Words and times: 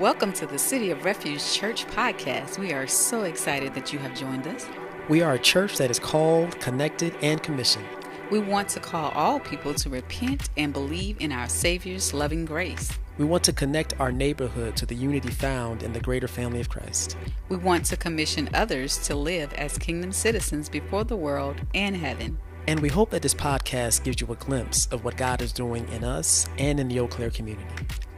Welcome 0.00 0.32
to 0.34 0.46
the 0.46 0.60
City 0.60 0.92
of 0.92 1.04
Refuge 1.04 1.52
Church 1.52 1.84
podcast. 1.88 2.56
We 2.56 2.72
are 2.72 2.86
so 2.86 3.24
excited 3.24 3.74
that 3.74 3.92
you 3.92 3.98
have 3.98 4.14
joined 4.14 4.46
us. 4.46 4.64
We 5.08 5.22
are 5.22 5.32
a 5.32 5.40
church 5.40 5.76
that 5.78 5.90
is 5.90 5.98
called, 5.98 6.60
connected, 6.60 7.16
and 7.20 7.42
commissioned. 7.42 7.84
We 8.30 8.38
want 8.38 8.68
to 8.68 8.80
call 8.80 9.10
all 9.10 9.40
people 9.40 9.74
to 9.74 9.90
repent 9.90 10.50
and 10.56 10.72
believe 10.72 11.20
in 11.20 11.32
our 11.32 11.48
Savior's 11.48 12.14
loving 12.14 12.44
grace. 12.44 12.96
We 13.18 13.24
want 13.24 13.42
to 13.44 13.52
connect 13.52 13.98
our 13.98 14.12
neighborhood 14.12 14.76
to 14.76 14.86
the 14.86 14.94
unity 14.94 15.30
found 15.30 15.82
in 15.82 15.92
the 15.92 16.00
greater 16.00 16.28
family 16.28 16.60
of 16.60 16.68
Christ. 16.68 17.16
We 17.48 17.56
want 17.56 17.84
to 17.86 17.96
commission 17.96 18.48
others 18.54 18.98
to 18.98 19.16
live 19.16 19.52
as 19.54 19.78
kingdom 19.78 20.12
citizens 20.12 20.68
before 20.68 21.02
the 21.02 21.16
world 21.16 21.60
and 21.74 21.96
heaven. 21.96 22.38
And 22.68 22.80
we 22.80 22.90
hope 22.90 23.08
that 23.12 23.22
this 23.22 23.32
podcast 23.32 24.04
gives 24.04 24.20
you 24.20 24.26
a 24.30 24.36
glimpse 24.36 24.88
of 24.88 25.02
what 25.02 25.16
God 25.16 25.40
is 25.40 25.54
doing 25.54 25.88
in 25.88 26.04
us 26.04 26.46
and 26.58 26.78
in 26.78 26.88
the 26.88 27.00
Eau 27.00 27.08
Claire 27.08 27.30
community. 27.30 27.66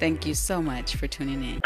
Thank 0.01 0.27
you 0.27 0.35
so 0.35 0.61
much 0.61 0.97
for 0.97 1.07
tuning 1.07 1.45
in. 1.45 1.61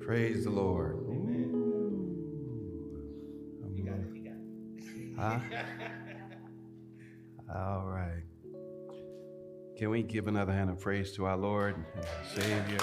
Praise 0.00 0.44
the 0.44 0.50
Lord. 0.50 0.96
Amen. 1.10 1.50
You 3.74 3.84
got 3.84 3.98
it. 3.98 4.06
You 4.14 5.14
got 5.14 5.34
it. 5.36 5.42
Huh? 7.50 7.54
All 7.54 7.84
right. 7.84 8.22
Can 9.76 9.90
we 9.90 10.04
give 10.04 10.28
another 10.28 10.52
hand 10.52 10.70
of 10.70 10.78
praise 10.78 11.10
to 11.16 11.24
our 11.24 11.36
Lord 11.36 11.74
and 11.74 11.84
Savior? 12.32 12.78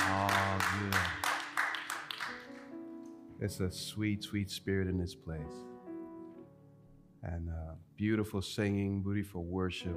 Oh, 0.00 0.58
good. 0.80 0.98
It's 3.40 3.60
a 3.60 3.70
sweet, 3.70 4.24
sweet 4.24 4.50
spirit 4.50 4.88
in 4.88 4.98
this 4.98 5.14
place. 5.14 5.54
And 7.22 7.48
uh, 7.48 7.74
beautiful 7.96 8.42
singing, 8.42 9.02
beautiful 9.02 9.44
worship. 9.44 9.96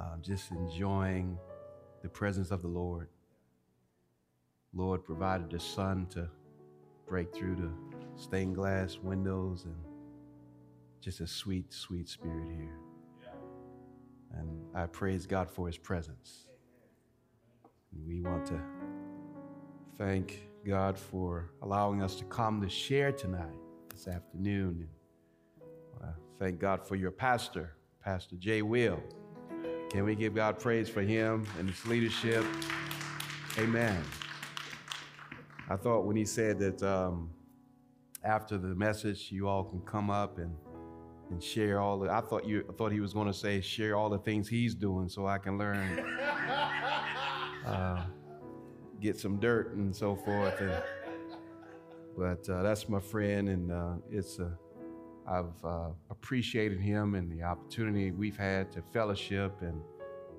Uh, 0.00 0.16
just 0.22 0.50
enjoying 0.50 1.38
the 2.02 2.08
presence 2.08 2.50
of 2.50 2.62
the 2.62 2.68
Lord. 2.68 3.08
Lord 4.72 5.04
provided 5.04 5.50
the 5.50 5.60
sun 5.60 6.06
to 6.12 6.26
break 7.06 7.34
through 7.34 7.56
the 7.56 7.70
stained 8.16 8.54
glass 8.54 8.96
windows 8.96 9.66
and 9.66 9.76
just 11.02 11.20
a 11.20 11.26
sweet, 11.26 11.70
sweet 11.70 12.08
spirit 12.08 12.48
here. 12.56 12.89
And 14.36 14.48
I 14.74 14.86
praise 14.86 15.26
God 15.26 15.50
for 15.50 15.66
his 15.66 15.76
presence. 15.76 16.46
We 18.06 18.20
want 18.22 18.46
to 18.46 18.60
thank 19.98 20.48
God 20.66 20.98
for 20.98 21.50
allowing 21.62 22.02
us 22.02 22.14
to 22.16 22.24
come 22.24 22.60
to 22.60 22.68
share 22.68 23.12
tonight, 23.12 23.54
this 23.90 24.06
afternoon. 24.06 24.88
And 26.02 26.14
thank 26.38 26.58
God 26.58 26.86
for 26.86 26.96
your 26.96 27.10
pastor, 27.10 27.74
Pastor 28.02 28.36
Jay 28.36 28.62
Will. 28.62 29.00
Can 29.90 30.04
we 30.04 30.14
give 30.14 30.34
God 30.34 30.58
praise 30.58 30.88
for 30.88 31.02
him 31.02 31.46
and 31.58 31.68
his 31.68 31.84
leadership? 31.86 32.44
Amen. 33.58 34.00
I 35.68 35.76
thought 35.76 36.04
when 36.04 36.16
he 36.16 36.24
said 36.24 36.58
that 36.60 36.82
um, 36.82 37.30
after 38.24 38.56
the 38.58 38.74
message, 38.74 39.30
you 39.30 39.48
all 39.48 39.64
can 39.64 39.80
come 39.80 40.10
up 40.10 40.38
and, 40.38 40.54
and 41.30 41.42
share 41.42 41.80
all 41.80 41.98
the. 41.98 42.10
I 42.10 42.20
thought 42.20 42.46
you 42.46 42.64
I 42.68 42.72
thought 42.72 42.92
he 42.92 43.00
was 43.00 43.12
going 43.12 43.26
to 43.26 43.34
say 43.34 43.60
share 43.60 43.96
all 43.96 44.08
the 44.08 44.18
things 44.18 44.48
he's 44.48 44.74
doing 44.74 45.08
so 45.08 45.26
I 45.26 45.38
can 45.38 45.58
learn, 45.58 45.98
uh, 47.66 48.04
get 49.00 49.18
some 49.18 49.38
dirt 49.38 49.74
and 49.74 49.94
so 49.94 50.16
forth. 50.16 50.60
And, 50.60 50.82
but 52.16 52.48
uh, 52.48 52.62
that's 52.62 52.88
my 52.88 53.00
friend, 53.00 53.48
and 53.48 53.72
uh, 53.72 53.94
it's 54.10 54.38
a. 54.38 54.56
I've 55.28 55.64
uh, 55.64 55.90
appreciated 56.10 56.80
him 56.80 57.14
and 57.14 57.30
the 57.30 57.44
opportunity 57.44 58.10
we've 58.10 58.38
had 58.38 58.72
to 58.72 58.82
fellowship 58.92 59.52
and 59.60 59.80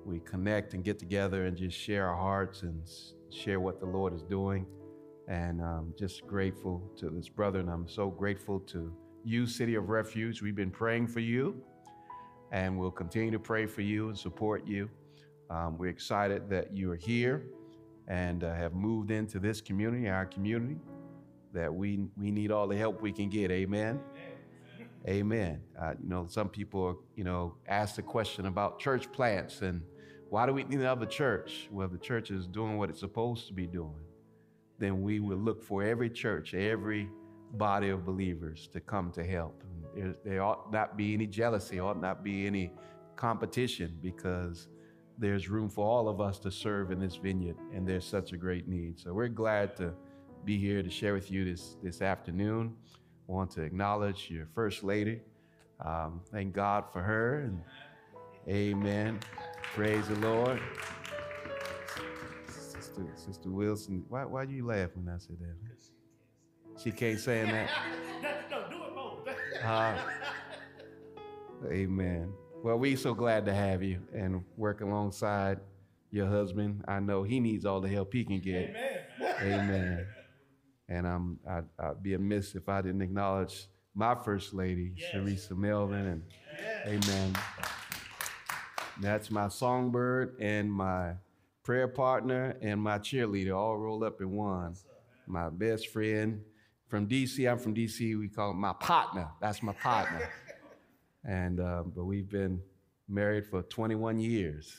we 0.04 0.18
connect 0.20 0.74
and 0.74 0.84
get 0.84 0.98
together 0.98 1.46
and 1.46 1.56
just 1.56 1.78
share 1.78 2.08
our 2.08 2.16
hearts 2.16 2.62
and 2.62 2.82
share 3.30 3.58
what 3.58 3.80
the 3.80 3.86
Lord 3.86 4.12
is 4.12 4.22
doing 4.22 4.66
and 5.28 5.62
I'm 5.62 5.94
just 5.98 6.26
grateful 6.26 6.82
to 6.98 7.10
this 7.10 7.28
brother, 7.28 7.60
and 7.60 7.70
I'm 7.70 7.88
so 7.88 8.10
grateful 8.10 8.60
to 8.60 8.92
you, 9.24 9.46
City 9.46 9.74
of 9.74 9.88
Refuge. 9.88 10.42
We've 10.42 10.54
been 10.54 10.70
praying 10.70 11.08
for 11.08 11.20
you, 11.20 11.62
and 12.50 12.78
we'll 12.78 12.90
continue 12.90 13.30
to 13.30 13.38
pray 13.38 13.66
for 13.66 13.80
you 13.80 14.08
and 14.08 14.18
support 14.18 14.66
you. 14.66 14.88
Um, 15.50 15.78
we're 15.78 15.90
excited 15.90 16.48
that 16.50 16.74
you 16.76 16.90
are 16.92 16.96
here 16.96 17.44
and 18.08 18.44
uh, 18.44 18.54
have 18.54 18.74
moved 18.74 19.10
into 19.10 19.38
this 19.38 19.60
community, 19.60 20.08
our 20.08 20.26
community, 20.26 20.78
that 21.52 21.72
we, 21.72 22.06
we 22.16 22.30
need 22.30 22.50
all 22.50 22.66
the 22.66 22.76
help 22.76 23.02
we 23.02 23.12
can 23.12 23.28
get. 23.28 23.50
Amen. 23.50 24.00
Amen. 25.08 25.60
Uh, 25.80 25.94
you 26.02 26.08
know, 26.08 26.26
some 26.28 26.48
people, 26.48 27.02
you 27.16 27.24
know, 27.24 27.56
ask 27.68 27.96
the 27.96 28.02
question 28.02 28.46
about 28.46 28.78
church 28.78 29.10
plants 29.12 29.62
and 29.62 29.82
why 30.30 30.46
do 30.46 30.52
we 30.52 30.64
need 30.64 30.80
another 30.80 31.06
church? 31.06 31.68
Well, 31.70 31.88
the 31.88 31.98
church 31.98 32.30
is 32.30 32.46
doing 32.46 32.78
what 32.78 32.88
it's 32.88 33.00
supposed 33.00 33.48
to 33.48 33.52
be 33.52 33.66
doing 33.66 34.02
then 34.82 35.00
we 35.00 35.20
will 35.20 35.38
look 35.38 35.62
for 35.62 35.84
every 35.84 36.10
church, 36.10 36.54
every 36.54 37.08
body 37.52 37.90
of 37.90 38.04
believers 38.04 38.68
to 38.72 38.80
come 38.80 39.10
to 39.12 39.24
help. 39.24 39.62
There, 40.24 40.42
ought 40.42 40.72
not 40.72 40.96
be 40.96 41.14
any 41.14 41.26
jealousy, 41.26 41.78
ought 41.78 42.00
not 42.00 42.24
be 42.24 42.46
any 42.46 42.72
competition 43.16 43.98
because 44.02 44.68
there's 45.18 45.48
room 45.48 45.68
for 45.68 45.86
all 45.86 46.08
of 46.08 46.20
us 46.20 46.38
to 46.40 46.50
serve 46.50 46.90
in 46.90 46.98
this 46.98 47.16
vineyard, 47.16 47.56
and 47.74 47.86
there's 47.86 48.06
such 48.06 48.32
a 48.32 48.36
great 48.36 48.68
need. 48.68 48.98
So 48.98 49.12
we're 49.12 49.28
glad 49.28 49.76
to 49.76 49.92
be 50.44 50.58
here 50.58 50.82
to 50.82 50.90
share 50.90 51.14
with 51.14 51.30
you 51.30 51.44
this, 51.44 51.76
this 51.82 52.00
afternoon. 52.00 52.74
Want 53.26 53.50
to 53.52 53.62
acknowledge 53.62 54.28
your 54.30 54.46
First 54.54 54.82
Lady. 54.82 55.20
Um, 55.84 56.20
thank 56.32 56.54
God 56.54 56.84
for 56.92 57.02
her, 57.02 57.40
and 57.40 57.62
amen. 58.48 59.20
Praise 59.74 60.08
the 60.08 60.16
Lord. 60.16 60.60
Sister, 62.48 63.06
Sister 63.14 63.50
Wilson. 63.50 64.04
Why 64.08 64.24
why 64.24 64.42
you 64.44 64.66
laugh 64.66 64.90
when 64.94 65.08
I 65.08 65.18
say 65.18 65.34
that? 65.40 65.71
She 66.82 66.90
can't 66.90 67.20
say 67.20 67.44
that. 67.50 67.70
no, 68.50 68.64
do 68.68 68.76
it 68.76 68.94
both. 68.94 69.28
uh, 69.64 69.96
amen. 71.70 72.32
Well, 72.62 72.78
we 72.78 72.96
so 72.96 73.14
glad 73.14 73.44
to 73.46 73.54
have 73.54 73.82
you 73.82 74.00
and 74.12 74.44
work 74.56 74.80
alongside 74.80 75.60
your 76.10 76.26
husband. 76.26 76.84
I 76.88 77.00
know 77.00 77.22
he 77.22 77.40
needs 77.40 77.64
all 77.64 77.80
the 77.80 77.88
help 77.88 78.12
he 78.12 78.24
can 78.24 78.40
get. 78.40 78.74
Amen. 79.20 79.60
Amen. 79.60 80.06
And 80.88 81.06
I'm 81.06 81.38
I'd, 81.48 81.64
I'd 81.78 82.02
be 82.02 82.14
amiss 82.14 82.54
if 82.54 82.68
I 82.68 82.82
didn't 82.82 83.02
acknowledge 83.02 83.68
my 83.94 84.14
first 84.14 84.54
lady, 84.54 84.94
yes. 84.96 85.14
Sharisa 85.14 85.56
Melvin, 85.56 86.06
and 86.06 86.22
yes. 86.58 87.04
Amen. 87.04 87.34
That's 89.00 89.30
my 89.30 89.48
songbird 89.48 90.36
and 90.40 90.72
my 90.72 91.12
prayer 91.62 91.88
partner, 91.88 92.56
and 92.60 92.80
my 92.80 92.98
cheerleader 92.98 93.56
all 93.56 93.76
rolled 93.76 94.02
up 94.02 94.20
in 94.20 94.30
one. 94.30 94.74
My 95.26 95.48
best 95.48 95.88
friend 95.88 96.42
from 96.92 97.08
DC. 97.08 97.50
I'm 97.50 97.56
from 97.56 97.74
DC. 97.74 98.18
We 98.18 98.28
call 98.28 98.50
him 98.50 98.60
my 98.60 98.74
partner. 98.74 99.26
That's 99.40 99.62
my 99.62 99.72
partner. 99.72 100.28
and 101.24 101.58
uh, 101.58 101.84
but 101.86 102.04
we've 102.04 102.28
been 102.28 102.60
married 103.08 103.46
for 103.46 103.62
21 103.62 104.18
years, 104.18 104.76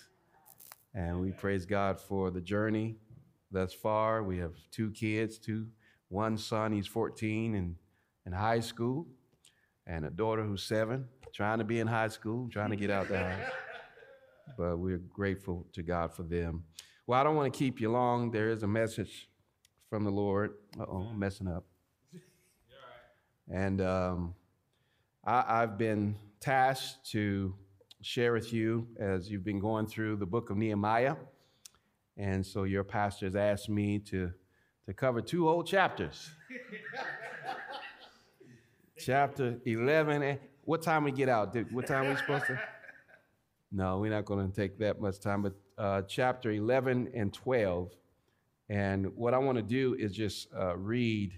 and 0.94 1.20
we 1.20 1.32
praise 1.32 1.66
God 1.66 2.00
for 2.00 2.30
the 2.30 2.40
journey 2.40 2.98
thus 3.50 3.74
far. 3.74 4.22
We 4.22 4.38
have 4.38 4.52
two 4.70 4.92
kids, 4.92 5.40
two, 5.40 5.66
one 6.10 6.38
son. 6.38 6.72
He's 6.72 6.86
14 6.86 7.56
and 7.56 7.76
in 8.28 8.32
high 8.32 8.60
school, 8.60 9.08
and 9.88 10.06
a 10.06 10.12
daughter 10.12 10.44
who's 10.44 10.62
seven, 10.62 11.08
trying 11.34 11.58
to 11.58 11.64
be 11.64 11.80
in 11.80 11.88
high 11.88 12.10
school, 12.10 12.48
trying 12.48 12.70
to 12.70 12.76
get 12.76 12.92
out 12.92 13.10
there 13.10 13.52
but 14.56 14.78
we're 14.78 15.02
grateful 15.12 15.66
to 15.74 15.82
God 15.82 16.14
for 16.14 16.22
them. 16.22 16.66
Well, 17.08 17.20
I 17.20 17.24
don't 17.24 17.36
want 17.36 17.52
to 17.52 17.58
keep 17.58 17.82
you 17.82 17.90
long. 17.90 18.30
There 18.30 18.50
is 18.50 18.62
a 18.62 18.68
message 18.68 19.30
from 19.90 20.04
the 20.04 20.12
Lord. 20.12 20.52
Oh, 20.80 21.08
I'm 21.10 21.18
messing 21.18 21.48
up. 21.48 21.66
And 23.50 23.82
um, 23.82 24.36
I, 25.24 25.62
have 25.62 25.78
been 25.78 26.16
tasked 26.40 27.10
to 27.12 27.54
share 28.02 28.34
with 28.34 28.54
you 28.54 28.88
as 29.00 29.30
you've 29.30 29.44
been 29.44 29.60
going 29.60 29.88
through 29.88 30.18
the 30.18 30.26
book 30.26 30.50
of 30.50 30.58
Nehemiah. 30.58 31.16
And 32.18 32.46
so 32.46 32.64
your 32.64 32.84
pastor 32.84 33.26
has 33.26 33.36
asked 33.36 33.70
me 33.70 34.00
to, 34.00 34.32
to 34.86 34.94
cover 34.94 35.22
two 35.22 35.48
whole 35.48 35.64
chapters. 35.64 36.30
Chapter 38.98 39.60
11. 39.66 40.40
What 40.66 40.82
time 40.82 41.04
we 41.04 41.12
get 41.12 41.28
out? 41.28 41.56
What 41.72 41.88
time 41.88 42.10
we 42.10 42.16
supposed 42.16 42.46
to? 42.46 42.60
No, 43.72 43.98
we're 43.98 44.12
not 44.12 44.26
going 44.26 44.50
to 44.50 44.56
take 44.56 44.78
that 44.80 45.02
much 45.02 45.20
time, 45.20 45.42
but 45.42 45.54
uh, 45.78 46.04
chapter 46.04 46.52
11 46.52 47.10
and 47.16 47.34
12. 47.34 47.92
And 48.70 49.08
what 49.16 49.34
I 49.34 49.40
want 49.40 49.58
to 49.58 49.64
do 49.64 49.96
is 49.96 50.14
just 50.14 50.48
uh, 50.56 50.78
read 50.78 51.34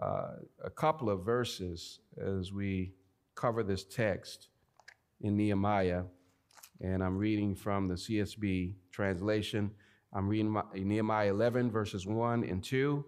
uh, 0.00 0.36
a 0.64 0.70
couple 0.70 1.10
of 1.10 1.24
verses 1.24 2.00
as 2.18 2.52
we 2.52 2.92
cover 3.34 3.62
this 3.62 3.84
text 3.84 4.48
in 5.20 5.36
Nehemiah. 5.36 6.04
And 6.80 7.02
I'm 7.02 7.18
reading 7.18 7.54
from 7.54 7.88
the 7.88 7.94
CSB 7.94 8.74
translation. 8.90 9.70
I'm 10.12 10.28
reading 10.28 10.56
Nehemiah 10.74 11.30
11, 11.30 11.70
verses 11.70 12.06
1 12.06 12.44
and 12.44 12.64
2, 12.64 13.04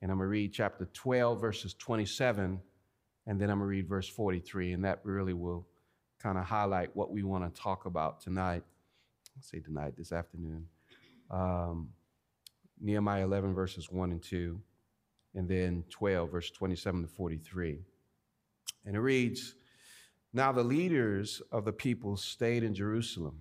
And 0.00 0.10
I'm 0.10 0.18
going 0.18 0.26
to 0.26 0.30
read 0.30 0.52
chapter 0.52 0.86
12, 0.86 1.40
verses 1.40 1.74
27, 1.74 2.60
and 3.26 3.40
then 3.40 3.50
I'm 3.50 3.58
going 3.58 3.66
to 3.66 3.70
read 3.70 3.88
verse 3.88 4.08
43. 4.08 4.72
And 4.72 4.84
that 4.84 5.00
really 5.04 5.34
will 5.34 5.66
kind 6.18 6.38
of 6.38 6.44
highlight 6.44 6.96
what 6.96 7.10
we 7.10 7.22
want 7.22 7.54
to 7.54 7.60
talk 7.60 7.84
about 7.84 8.20
tonight. 8.20 8.62
Let's 9.36 9.50
say 9.50 9.60
tonight, 9.60 9.94
this 9.96 10.10
afternoon. 10.10 10.66
Um, 11.30 11.90
Nehemiah 12.80 13.24
11, 13.24 13.54
verses 13.54 13.90
1 13.90 14.10
and 14.10 14.22
2, 14.22 14.60
and 15.34 15.48
then 15.48 15.84
12, 15.90 16.30
verse 16.30 16.50
27 16.50 17.02
to 17.02 17.08
43. 17.08 17.78
And 18.84 18.96
it 18.96 19.00
reads 19.00 19.54
Now 20.32 20.52
the 20.52 20.62
leaders 20.62 21.42
of 21.50 21.64
the 21.64 21.72
people 21.72 22.16
stayed 22.16 22.62
in 22.62 22.74
Jerusalem, 22.74 23.40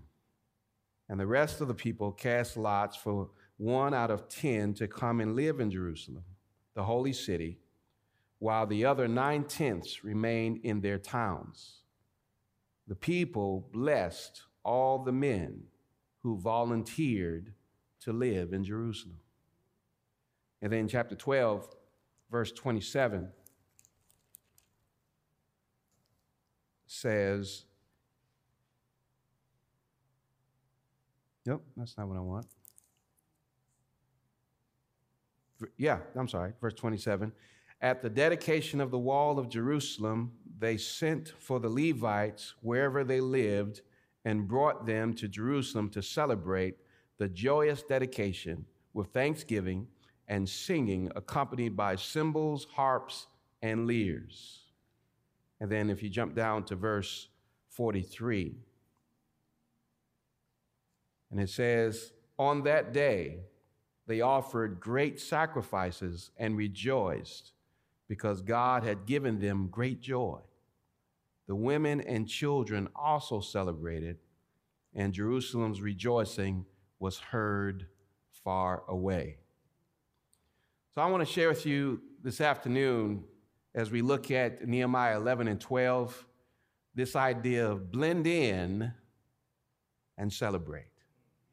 and 1.10 1.20
the 1.20 1.28
rest 1.28 1.62
of 1.62 1.68
the 1.68 1.74
people 1.74 2.12
cast 2.12 2.58
lots 2.58 2.96
for 2.96 3.30
one 3.58 3.94
out 3.94 4.12
of 4.12 4.28
ten 4.28 4.74
to 4.76 4.88
come 4.88 5.20
and 5.20 5.36
live 5.36 5.60
in 5.60 5.70
Jerusalem, 5.70 6.24
the 6.74 6.84
holy 6.84 7.14
city, 7.14 7.60
while 8.40 8.66
the 8.66 8.86
other 8.86 9.08
nine 9.08 9.44
tenths 9.44 10.04
remained 10.04 10.60
in 10.64 10.82
their 10.82 10.98
towns. 10.98 11.84
The 12.88 12.96
people 12.96 13.70
blessed 13.72 14.42
all 14.64 15.04
the 15.04 15.12
men 15.12 15.64
who 16.24 16.38
volunteered 16.38 17.54
to 18.02 18.12
live 18.12 18.54
in 18.54 18.64
Jerusalem. 18.64 19.20
And 20.62 20.72
then, 20.72 20.88
chapter 20.88 21.16
12, 21.16 21.68
verse 22.34 22.52
27 22.52 23.30
says, 26.88 27.66
Nope, 31.46 31.64
that's 31.78 31.96
not 31.96 32.08
what 32.08 32.18
I 32.18 32.22
want. 32.22 32.48
Yeah, 35.78 36.00
I'm 36.16 36.28
sorry, 36.28 36.54
verse 36.60 36.74
27. 36.74 37.32
At 37.82 38.02
the 38.02 38.10
dedication 38.10 38.82
of 38.82 38.90
the 38.90 38.98
wall 38.98 39.38
of 39.38 39.48
Jerusalem, 39.48 40.32
they 40.58 40.78
sent 40.78 41.34
for 41.38 41.60
the 41.60 41.70
Levites 41.70 42.56
wherever 42.62 43.04
they 43.04 43.22
lived 43.22 43.82
and 44.26 44.48
brought 44.48 44.88
them 44.88 45.14
to 45.16 45.28
Jerusalem 45.28 45.88
to 45.92 46.02
celebrate 46.02 46.78
the 47.20 47.30
joyous 47.30 47.84
dedication 47.84 48.66
with 48.96 49.10
thanksgiving 49.10 49.86
and 50.28 50.48
singing, 50.48 51.12
accompanied 51.16 51.76
by 51.76 51.96
cymbals, 51.96 52.68
harps, 52.74 53.28
and 53.62 53.88
lyres. 53.88 54.62
And 55.60 55.72
then 55.72 55.90
if 55.90 56.04
you 56.04 56.10
jump 56.10 56.36
down 56.36 56.64
to 56.66 56.76
verse 56.76 57.28
43, 57.70 58.56
and 61.32 61.40
it 61.40 61.50
says, 61.50 62.12
On 62.38 62.64
that 62.64 62.94
day, 62.94 63.40
they 64.06 64.22
offered 64.22 64.80
great 64.80 65.20
sacrifices 65.20 66.32
and 66.38 66.58
rejoiced 66.58 67.54
because 68.08 68.42
God 68.42 68.84
had 68.84 69.06
given 69.06 69.40
them 69.40 69.68
great 69.72 70.02
joy. 70.02 70.40
The 71.48 71.56
women 71.56 72.02
and 72.02 72.28
children 72.28 72.90
also 72.96 73.40
celebrated, 73.40 74.18
and 74.94 75.14
Jerusalem's 75.14 75.82
rejoicing 75.82 76.66
was 77.00 77.18
heard 77.18 77.88
far 78.44 78.84
away. 78.88 79.38
So 80.94 81.02
I 81.02 81.08
want 81.08 81.28
to 81.28 81.34
share 81.34 81.50
with 81.50 81.66
you 81.66 82.02
this 82.22 82.40
afternoon 82.40 83.24
as 83.74 83.90
we 83.90 84.04
look 84.04 84.30
at 84.30 84.68
Nehemiah 84.68 85.18
11 85.18 85.48
and 85.48 85.60
12 85.60 86.28
this 86.94 87.16
idea 87.16 87.68
of 87.68 87.92
blend 87.92 88.28
in 88.28 88.94
and 90.20 90.32
celebrate. 90.32 90.92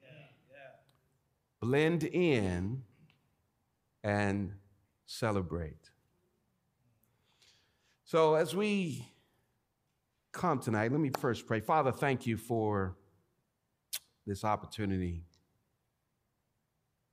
Yeah, 0.03 0.11
yeah. 0.51 1.67
Blend 1.67 2.05
in 2.05 2.83
and 4.05 4.53
celebrate. 5.07 5.89
So 8.05 8.35
as 8.35 8.55
we 8.55 9.09
come 10.33 10.59
tonight, 10.59 10.93
let 10.93 11.01
me 11.01 11.13
first 11.19 11.47
pray. 11.47 11.61
Father, 11.61 11.93
thank 11.93 12.27
you 12.27 12.37
for 12.37 12.95
this 14.27 14.45
opportunity 14.45 15.23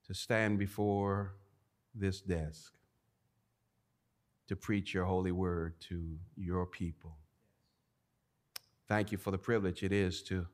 to 0.07 0.13
stand 0.13 0.59
before 0.59 1.31
this 1.99 2.21
desk 2.21 2.73
to 4.47 4.55
preach 4.55 4.94
your 4.94 5.05
holy 5.05 5.31
word 5.31 5.73
to 5.89 6.17
your 6.35 6.65
people. 6.65 7.17
Thank 8.88 9.11
you 9.11 9.17
for 9.17 9.31
the 9.31 9.38
privilege 9.38 9.83
it 9.83 9.91
is 9.91 10.21
to, 10.23 10.47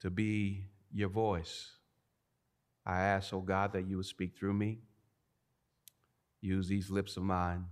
to 0.00 0.10
be 0.10 0.64
your 0.92 1.08
voice. 1.08 1.70
I 2.84 3.00
ask, 3.02 3.32
oh 3.32 3.40
God, 3.40 3.72
that 3.74 3.86
you 3.86 3.98
would 3.98 4.06
speak 4.06 4.36
through 4.36 4.54
me. 4.54 4.78
Use 6.40 6.66
these 6.66 6.90
lips 6.90 7.16
of 7.16 7.22
mine. 7.22 7.66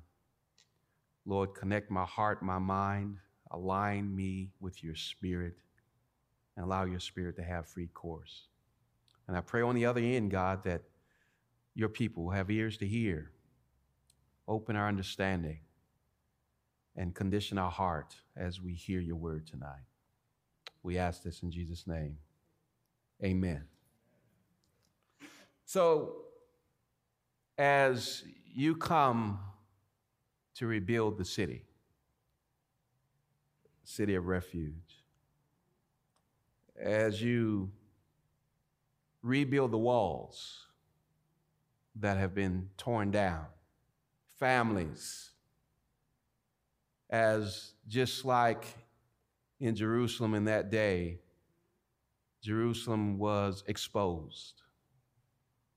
Lord, 1.26 1.54
connect 1.54 1.90
my 1.90 2.04
heart, 2.04 2.42
my 2.42 2.58
mind, 2.58 3.16
align 3.50 4.14
me 4.14 4.50
with 4.60 4.84
your 4.84 4.94
spirit, 4.94 5.54
and 6.56 6.64
allow 6.64 6.84
your 6.84 7.00
spirit 7.00 7.36
to 7.36 7.42
have 7.42 7.66
free 7.66 7.88
course. 7.88 8.46
And 9.26 9.36
I 9.36 9.40
pray 9.40 9.62
on 9.62 9.74
the 9.74 9.86
other 9.86 10.00
end, 10.00 10.30
God, 10.30 10.64
that 10.64 10.82
your 11.78 11.88
people 11.88 12.30
have 12.30 12.50
ears 12.50 12.76
to 12.76 12.88
hear, 12.88 13.30
open 14.48 14.74
our 14.74 14.88
understanding, 14.88 15.60
and 16.96 17.14
condition 17.14 17.56
our 17.56 17.70
heart 17.70 18.16
as 18.36 18.60
we 18.60 18.74
hear 18.74 18.98
your 18.98 19.14
word 19.14 19.46
tonight. 19.46 19.86
We 20.82 20.98
ask 20.98 21.22
this 21.22 21.44
in 21.44 21.52
Jesus' 21.52 21.86
name. 21.86 22.16
Amen. 23.22 23.62
So, 25.66 26.16
as 27.56 28.24
you 28.52 28.74
come 28.74 29.38
to 30.56 30.66
rebuild 30.66 31.16
the 31.16 31.24
city, 31.24 31.62
city 33.84 34.16
of 34.16 34.26
refuge, 34.26 35.04
as 36.76 37.22
you 37.22 37.70
rebuild 39.22 39.70
the 39.70 39.78
walls, 39.78 40.64
that 42.00 42.16
have 42.16 42.34
been 42.34 42.70
torn 42.76 43.10
down, 43.10 43.46
families, 44.38 45.30
as 47.10 47.72
just 47.86 48.24
like 48.24 48.64
in 49.60 49.74
Jerusalem 49.74 50.34
in 50.34 50.44
that 50.44 50.70
day, 50.70 51.18
Jerusalem 52.42 53.18
was 53.18 53.64
exposed, 53.66 54.62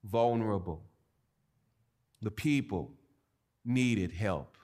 vulnerable. 0.04 0.84
The 2.20 2.30
people 2.30 2.92
needed 3.64 4.12
help. 4.12 4.56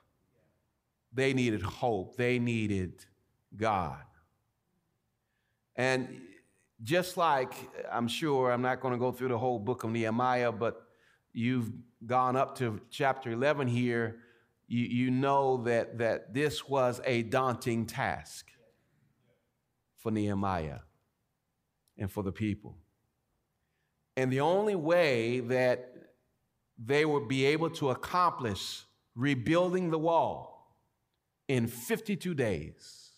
They 1.12 1.32
needed 1.32 1.62
hope. 1.62 2.16
They 2.16 2.38
needed 2.38 3.04
God. 3.56 4.02
And 5.74 6.20
just 6.82 7.16
like, 7.16 7.52
I'm 7.90 8.06
sure, 8.06 8.52
I'm 8.52 8.62
not 8.62 8.80
going 8.80 8.92
to 8.92 8.98
go 8.98 9.10
through 9.10 9.28
the 9.28 9.38
whole 9.38 9.58
book 9.58 9.82
of 9.82 9.90
Nehemiah, 9.90 10.52
but 10.52 10.87
you've 11.38 11.70
gone 12.04 12.36
up 12.36 12.58
to 12.58 12.80
chapter 12.90 13.30
11 13.30 13.68
here, 13.68 14.16
you, 14.66 14.84
you 14.84 15.10
know 15.10 15.62
that, 15.64 15.98
that 15.98 16.34
this 16.34 16.68
was 16.68 17.00
a 17.04 17.22
daunting 17.22 17.86
task 17.86 18.50
for 19.96 20.10
Nehemiah 20.10 20.80
and 21.96 22.10
for 22.10 22.22
the 22.22 22.32
people. 22.32 22.76
And 24.16 24.32
the 24.32 24.40
only 24.40 24.74
way 24.74 25.40
that 25.40 25.92
they 26.76 27.04
would 27.04 27.28
be 27.28 27.46
able 27.46 27.70
to 27.70 27.90
accomplish 27.90 28.82
rebuilding 29.14 29.90
the 29.90 29.98
wall 29.98 30.74
in 31.46 31.68
52 31.68 32.34
days 32.34 33.12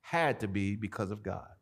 had 0.00 0.38
to 0.40 0.48
be 0.48 0.76
because 0.76 1.10
of 1.10 1.22
God. 1.22 1.55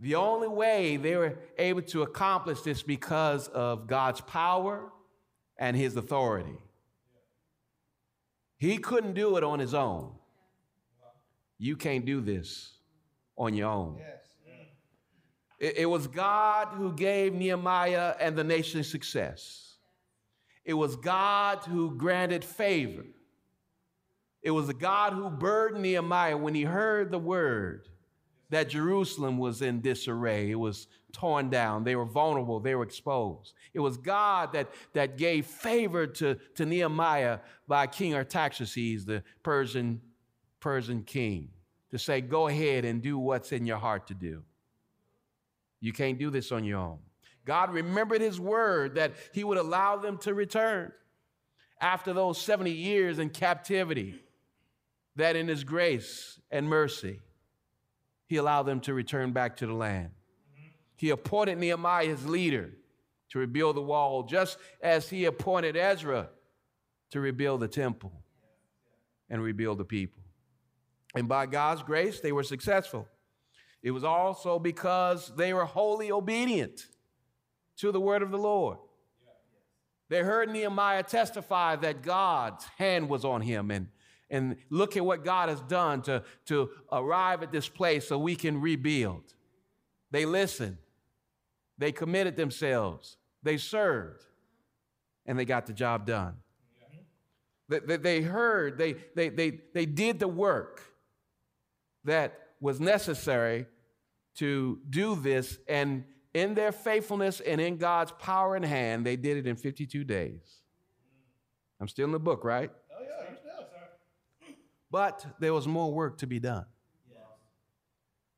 The 0.00 0.14
only 0.14 0.48
way 0.48 0.96
they 0.96 1.14
were 1.14 1.38
able 1.58 1.82
to 1.82 2.02
accomplish 2.02 2.62
this 2.62 2.82
because 2.82 3.48
of 3.48 3.86
God's 3.86 4.22
power 4.22 4.90
and 5.58 5.76
his 5.76 5.94
authority. 5.96 6.58
He 8.56 8.78
couldn't 8.78 9.12
do 9.12 9.36
it 9.36 9.44
on 9.44 9.58
his 9.58 9.74
own. 9.74 10.12
You 11.58 11.76
can't 11.76 12.06
do 12.06 12.22
this 12.22 12.72
on 13.36 13.52
your 13.52 13.68
own. 13.68 14.00
It, 15.58 15.78
it 15.78 15.86
was 15.86 16.06
God 16.06 16.68
who 16.68 16.94
gave 16.94 17.34
Nehemiah 17.34 18.14
and 18.18 18.36
the 18.36 18.44
nation 18.44 18.82
success. 18.82 19.76
It 20.64 20.74
was 20.74 20.96
God 20.96 21.58
who 21.58 21.96
granted 21.96 22.42
favor. 22.42 23.04
It 24.42 24.52
was 24.52 24.66
the 24.66 24.74
God 24.74 25.12
who 25.12 25.28
burdened 25.28 25.82
Nehemiah 25.82 26.38
when 26.38 26.54
he 26.54 26.62
heard 26.62 27.10
the 27.10 27.18
word 27.18 27.88
that 28.50 28.68
Jerusalem 28.68 29.38
was 29.38 29.62
in 29.62 29.80
disarray. 29.80 30.50
It 30.50 30.56
was 30.56 30.88
torn 31.12 31.50
down. 31.50 31.84
They 31.84 31.96
were 31.96 32.04
vulnerable. 32.04 32.60
They 32.60 32.74
were 32.74 32.82
exposed. 32.82 33.54
It 33.72 33.80
was 33.80 33.96
God 33.96 34.52
that, 34.52 34.70
that 34.92 35.16
gave 35.16 35.46
favor 35.46 36.06
to, 36.06 36.36
to 36.56 36.66
Nehemiah 36.66 37.38
by 37.66 37.86
King 37.86 38.14
Artaxerxes, 38.14 39.04
the 39.04 39.22
Persian, 39.42 40.00
Persian 40.58 41.02
king, 41.02 41.50
to 41.90 41.98
say, 41.98 42.20
go 42.20 42.48
ahead 42.48 42.84
and 42.84 43.00
do 43.00 43.18
what's 43.18 43.52
in 43.52 43.66
your 43.66 43.78
heart 43.78 44.08
to 44.08 44.14
do. 44.14 44.42
You 45.80 45.92
can't 45.92 46.18
do 46.18 46.30
this 46.30 46.52
on 46.52 46.64
your 46.64 46.78
own. 46.78 46.98
God 47.44 47.72
remembered 47.72 48.20
his 48.20 48.38
word 48.38 48.96
that 48.96 49.12
he 49.32 49.44
would 49.44 49.58
allow 49.58 49.96
them 49.96 50.18
to 50.18 50.34
return 50.34 50.92
after 51.80 52.12
those 52.12 52.40
70 52.40 52.70
years 52.70 53.18
in 53.18 53.30
captivity, 53.30 54.20
that 55.16 55.36
in 55.36 55.48
his 55.48 55.64
grace 55.64 56.38
and 56.50 56.68
mercy, 56.68 57.20
he 58.30 58.36
allowed 58.36 58.62
them 58.62 58.78
to 58.78 58.94
return 58.94 59.32
back 59.32 59.56
to 59.56 59.66
the 59.66 59.74
land. 59.74 60.10
He 60.94 61.10
appointed 61.10 61.58
Nehemiah 61.58 62.06
his 62.06 62.24
leader 62.24 62.70
to 63.30 63.40
rebuild 63.40 63.74
the 63.74 63.82
wall, 63.82 64.22
just 64.22 64.56
as 64.80 65.10
he 65.10 65.24
appointed 65.24 65.76
Ezra 65.76 66.28
to 67.10 67.18
rebuild 67.18 67.58
the 67.58 67.66
temple 67.66 68.12
and 69.28 69.42
rebuild 69.42 69.78
the 69.78 69.84
people. 69.84 70.22
And 71.16 71.26
by 71.26 71.46
God's 71.46 71.82
grace, 71.82 72.20
they 72.20 72.30
were 72.30 72.44
successful. 72.44 73.08
It 73.82 73.90
was 73.90 74.04
also 74.04 74.60
because 74.60 75.32
they 75.34 75.52
were 75.52 75.64
wholly 75.64 76.12
obedient 76.12 76.86
to 77.78 77.90
the 77.90 78.00
word 78.00 78.22
of 78.22 78.30
the 78.30 78.38
Lord. 78.38 78.78
They 80.08 80.20
heard 80.20 80.50
Nehemiah 80.50 81.02
testify 81.02 81.74
that 81.76 82.02
God's 82.02 82.64
hand 82.78 83.08
was 83.08 83.24
on 83.24 83.40
him 83.40 83.72
and, 83.72 83.88
and 84.30 84.56
look 84.70 84.96
at 84.96 85.04
what 85.04 85.24
God 85.24 85.48
has 85.48 85.60
done 85.62 86.02
to, 86.02 86.22
to 86.46 86.70
arrive 86.92 87.42
at 87.42 87.52
this 87.52 87.68
place 87.68 88.08
so 88.08 88.18
we 88.18 88.36
can 88.36 88.60
rebuild. 88.60 89.24
They 90.10 90.24
listened, 90.24 90.78
they 91.78 91.92
committed 91.92 92.36
themselves, 92.36 93.16
they 93.42 93.56
served, 93.56 94.24
and 95.26 95.38
they 95.38 95.44
got 95.44 95.66
the 95.66 95.72
job 95.72 96.06
done. 96.06 96.34
They, 97.68 97.96
they 97.96 98.20
heard, 98.20 98.78
they, 98.78 98.96
they, 99.14 99.28
they, 99.28 99.60
they 99.72 99.86
did 99.86 100.18
the 100.18 100.26
work 100.26 100.82
that 102.04 102.36
was 102.60 102.80
necessary 102.80 103.66
to 104.36 104.80
do 104.88 105.14
this, 105.14 105.58
and 105.68 106.04
in 106.34 106.54
their 106.54 106.72
faithfulness 106.72 107.40
and 107.40 107.60
in 107.60 107.76
God's 107.76 108.12
power 108.12 108.56
and 108.56 108.64
hand, 108.64 109.06
they 109.06 109.16
did 109.16 109.36
it 109.36 109.46
in 109.46 109.56
52 109.56 110.04
days. 110.04 110.60
I'm 111.80 111.88
still 111.88 112.06
in 112.06 112.12
the 112.12 112.18
book, 112.18 112.44
right? 112.44 112.70
Oh, 112.92 113.02
yeah, 113.02 113.28
you're 113.28 113.38
still, 113.38 113.66
sir. 113.70 114.54
But 114.90 115.24
there 115.38 115.52
was 115.52 115.66
more 115.66 115.92
work 115.92 116.18
to 116.18 116.26
be 116.26 116.38
done. 116.40 116.66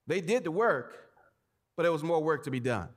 They 0.06 0.20
did 0.20 0.44
the 0.44 0.50
work, 0.50 0.94
but 1.76 1.84
there 1.84 1.92
was 1.92 2.02
more 2.02 2.22
work 2.22 2.44
to 2.44 2.50
be 2.50 2.60
done. 2.60 2.88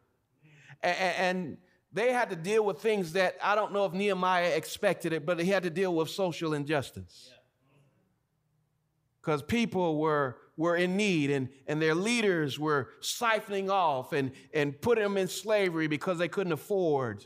And, 0.81 1.57
they 1.93 2.11
had 2.11 2.29
to 2.31 2.35
deal 2.35 2.65
with 2.65 2.81
things 2.81 3.13
that 3.13 3.37
I 3.41 3.55
don't 3.55 3.71
know 3.71 3.85
if 3.85 3.93
Nehemiah 3.93 4.49
expected 4.49 5.13
it, 5.13 5.25
but 5.25 5.39
he 5.39 5.49
had 5.49 5.63
to 5.63 5.69
deal 5.69 5.95
with 5.95 6.09
social 6.09 6.53
injustice. 6.53 7.31
Because 9.21 9.41
people 9.41 9.97
were 9.97 10.35
were 10.57 10.75
in 10.75 10.97
need 10.97 11.31
and, 11.31 11.47
and 11.67 11.81
their 11.81 11.95
leaders 11.95 12.59
were 12.59 12.89
siphoning 13.01 13.69
off 13.69 14.13
and, 14.13 14.31
and 14.53 14.79
putting 14.81 15.03
them 15.03 15.17
in 15.17 15.27
slavery 15.27 15.87
because 15.87 16.17
they 16.17 16.27
couldn't 16.27 16.53
afford 16.53 17.25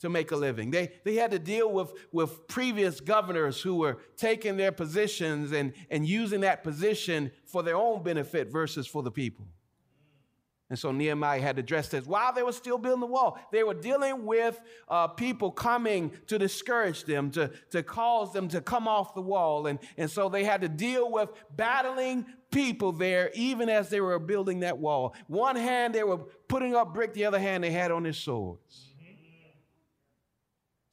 to 0.00 0.08
make 0.08 0.30
a 0.30 0.36
living. 0.36 0.70
They, 0.70 0.92
they 1.04 1.14
had 1.14 1.30
to 1.32 1.38
deal 1.38 1.70
with, 1.70 1.92
with 2.12 2.46
previous 2.46 3.00
governors 3.00 3.60
who 3.60 3.76
were 3.76 3.98
taking 4.16 4.56
their 4.56 4.72
positions 4.72 5.52
and, 5.52 5.72
and 5.90 6.06
using 6.06 6.40
that 6.42 6.62
position 6.62 7.32
for 7.44 7.62
their 7.62 7.76
own 7.76 8.02
benefit 8.02 8.50
versus 8.50 8.86
for 8.86 9.02
the 9.02 9.10
people. 9.10 9.46
And 10.70 10.78
so 10.78 10.92
Nehemiah 10.92 11.40
had 11.40 11.56
to 11.56 11.60
address 11.60 11.88
this 11.88 12.04
while 12.04 12.32
they 12.32 12.42
were 12.42 12.52
still 12.52 12.76
building 12.76 13.00
the 13.00 13.06
wall. 13.06 13.38
They 13.50 13.64
were 13.64 13.74
dealing 13.74 14.26
with 14.26 14.60
uh, 14.86 15.08
people 15.08 15.50
coming 15.50 16.12
to 16.26 16.38
discourage 16.38 17.04
them, 17.04 17.30
to, 17.30 17.50
to 17.70 17.82
cause 17.82 18.34
them 18.34 18.48
to 18.48 18.60
come 18.60 18.86
off 18.86 19.14
the 19.14 19.22
wall. 19.22 19.66
And, 19.66 19.78
and 19.96 20.10
so 20.10 20.28
they 20.28 20.44
had 20.44 20.60
to 20.60 20.68
deal 20.68 21.10
with 21.10 21.30
battling 21.56 22.26
people 22.50 22.92
there 22.92 23.30
even 23.34 23.70
as 23.70 23.88
they 23.88 24.02
were 24.02 24.18
building 24.18 24.60
that 24.60 24.76
wall. 24.76 25.14
One 25.26 25.56
hand 25.56 25.94
they 25.94 26.04
were 26.04 26.18
putting 26.48 26.74
up 26.74 26.92
brick, 26.92 27.14
the 27.14 27.24
other 27.24 27.38
hand 27.38 27.64
they 27.64 27.70
had 27.70 27.90
on 27.90 28.02
their 28.02 28.12
swords. 28.12 28.88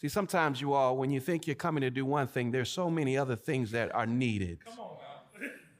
See, 0.01 0.09
sometimes 0.09 0.59
you 0.59 0.73
all, 0.73 0.97
when 0.97 1.09
you 1.09 1.19
think 1.19 1.47
you're 1.47 1.55
coming 1.55 1.81
to 1.81 1.89
do 1.89 2.05
one 2.05 2.27
thing, 2.27 2.51
there's 2.51 2.69
so 2.69 2.89
many 2.89 3.17
other 3.17 3.35
things 3.35 3.71
that 3.71 3.93
are 3.95 4.05
needed 4.05 4.59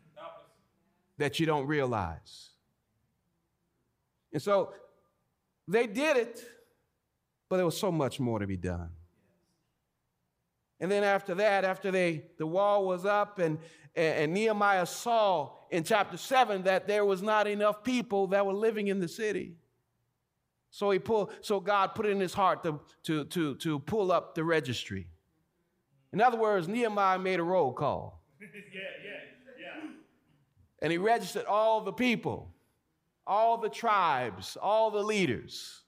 that 1.18 1.40
you 1.40 1.46
don't 1.46 1.68
realize. 1.68 2.50
And 4.32 4.42
so 4.42 4.74
they 5.68 5.88
did 5.88 6.18
it, 6.18 6.44
but 7.50 7.58
there 7.58 7.66
was 7.66 7.78
so 7.78 7.92
much 7.92 8.20
more 8.20 8.40
to 8.40 8.48
be 8.48 8.58
done. 8.58 8.90
And 10.80 10.92
then 10.92 11.04
after 11.04 11.36
that, 11.36 11.64
after 11.64 11.90
they 11.92 12.26
the 12.38 12.46
wall 12.46 12.86
was 12.86 13.06
up 13.06 13.40
and, 13.40 13.58
and, 13.96 14.34
Nehemiah 14.34 14.86
saw 14.86 15.52
in 15.72 15.84
chapter 15.84 16.18
7 16.18 16.64
that 16.64 16.86
there 16.86 17.06
was 17.06 17.22
not 17.22 17.48
enough 17.48 17.82
people 17.82 18.28
that 18.28 18.46
were 18.46 18.54
living 18.54 18.88
in 18.88 19.00
the 19.00 19.08
city. 19.08 19.56
So 20.76 20.92
he 20.92 21.00
pulled, 21.00 21.32
so 21.40 21.62
God 21.62 21.96
put 21.96 22.06
it 22.06 22.10
in 22.10 22.20
his 22.20 22.34
heart 22.34 22.62
to, 22.64 22.82
to, 23.04 23.24
to, 23.24 23.56
to 23.56 23.80
pull 23.80 24.12
up 24.12 24.36
the 24.36 24.44
registry. 24.44 25.08
In 26.12 26.20
other 26.20 26.38
words, 26.38 26.68
Nehemiah 26.68 27.18
made 27.18 27.40
a 27.40 27.44
roll 27.44 27.72
call. 27.72 28.22
yeah, 28.42 28.48
yeah, 29.02 29.12
yeah. 29.58 29.90
And 30.82 30.92
he 30.92 30.98
registered 30.98 31.46
all 31.46 31.80
the 31.80 31.94
people 31.94 32.52
all 33.26 33.58
the 33.58 33.70
tribes, 33.70 34.56
all 34.62 34.92
the 34.92 35.02
leaders. 35.02 35.82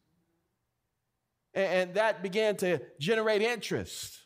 And, 1.53 1.93
that 1.95 2.23
began 2.23 2.55
to 2.57 2.79
generate 2.97 3.41
interest 3.41 4.17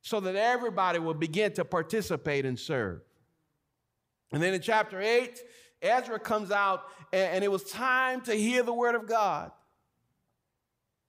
so 0.00 0.18
that 0.18 0.34
everybody 0.34 0.98
would 0.98 1.20
begin 1.20 1.52
to 1.52 1.64
participate 1.64 2.44
and 2.44 2.58
serve. 2.58 3.00
And 4.32 4.42
then 4.42 4.52
in 4.52 4.60
chapter 4.60 5.00
8, 5.00 5.40
Ezra 5.80 6.18
comes 6.18 6.50
out, 6.50 6.82
and, 7.12 7.42
it 7.44 7.50
was 7.50 7.62
time 7.62 8.20
to 8.22 8.34
hear 8.34 8.64
the 8.64 8.74
word 8.74 8.96
of 8.96 9.06
God. 9.06 9.52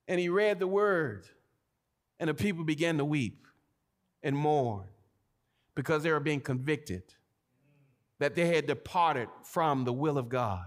And 0.06 0.20
he 0.20 0.28
read 0.28 0.58
the 0.58 0.66
word, 0.66 1.26
and 2.20 2.28
the 2.28 2.34
people 2.34 2.64
began 2.64 2.98
to 2.98 3.04
weep 3.04 3.46
and 4.22 4.36
mourn 4.36 4.84
because 5.74 6.02
they 6.02 6.10
were 6.10 6.20
being 6.20 6.40
convicted 6.40 7.02
that 8.18 8.34
they 8.34 8.46
had 8.54 8.66
departed 8.66 9.28
from 9.42 9.84
the 9.84 9.92
will 9.92 10.18
of 10.18 10.28
God. 10.28 10.66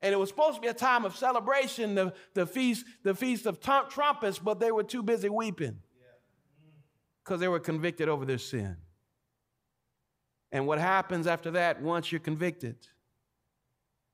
And 0.00 0.12
it 0.12 0.16
was 0.16 0.28
supposed 0.28 0.56
to 0.56 0.60
be 0.60 0.68
a 0.68 0.74
time 0.74 1.04
of 1.04 1.16
celebration, 1.16 1.94
the, 1.94 2.14
the, 2.34 2.46
feast, 2.46 2.86
the 3.02 3.14
feast 3.14 3.46
of 3.46 3.60
trumpets, 3.60 4.38
but 4.38 4.60
they 4.60 4.70
were 4.70 4.84
too 4.84 5.02
busy 5.02 5.28
weeping 5.28 5.78
because 7.24 7.40
they 7.40 7.48
were 7.48 7.60
convicted 7.60 8.08
over 8.08 8.24
their 8.24 8.38
sin. 8.38 8.76
And 10.50 10.66
what 10.66 10.78
happens 10.78 11.26
after 11.26 11.50
that, 11.52 11.82
once 11.82 12.10
you're 12.10 12.20
convicted? 12.20 12.76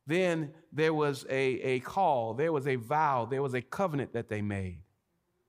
Then 0.07 0.53
there 0.73 0.93
was 0.93 1.25
a, 1.31 1.61
a 1.61 1.81
call, 1.81 2.35
there 2.35 2.53
was 2.53 2.67
a 2.67 2.77
vow, 2.77 3.27
there 3.31 3.43
was 3.43 3.55
a 3.55 3.63
covenant 3.63 4.13
that 4.13 4.29
they 4.29 4.43
made 4.43 4.81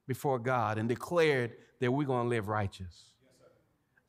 before 0.07 0.39
God 0.39 0.77
and 0.77 0.87
declared 0.87 1.53
that 1.79 1.91
we're 1.91 2.05
going 2.05 2.25
to 2.25 2.29
live 2.29 2.47
righteous. 2.47 3.11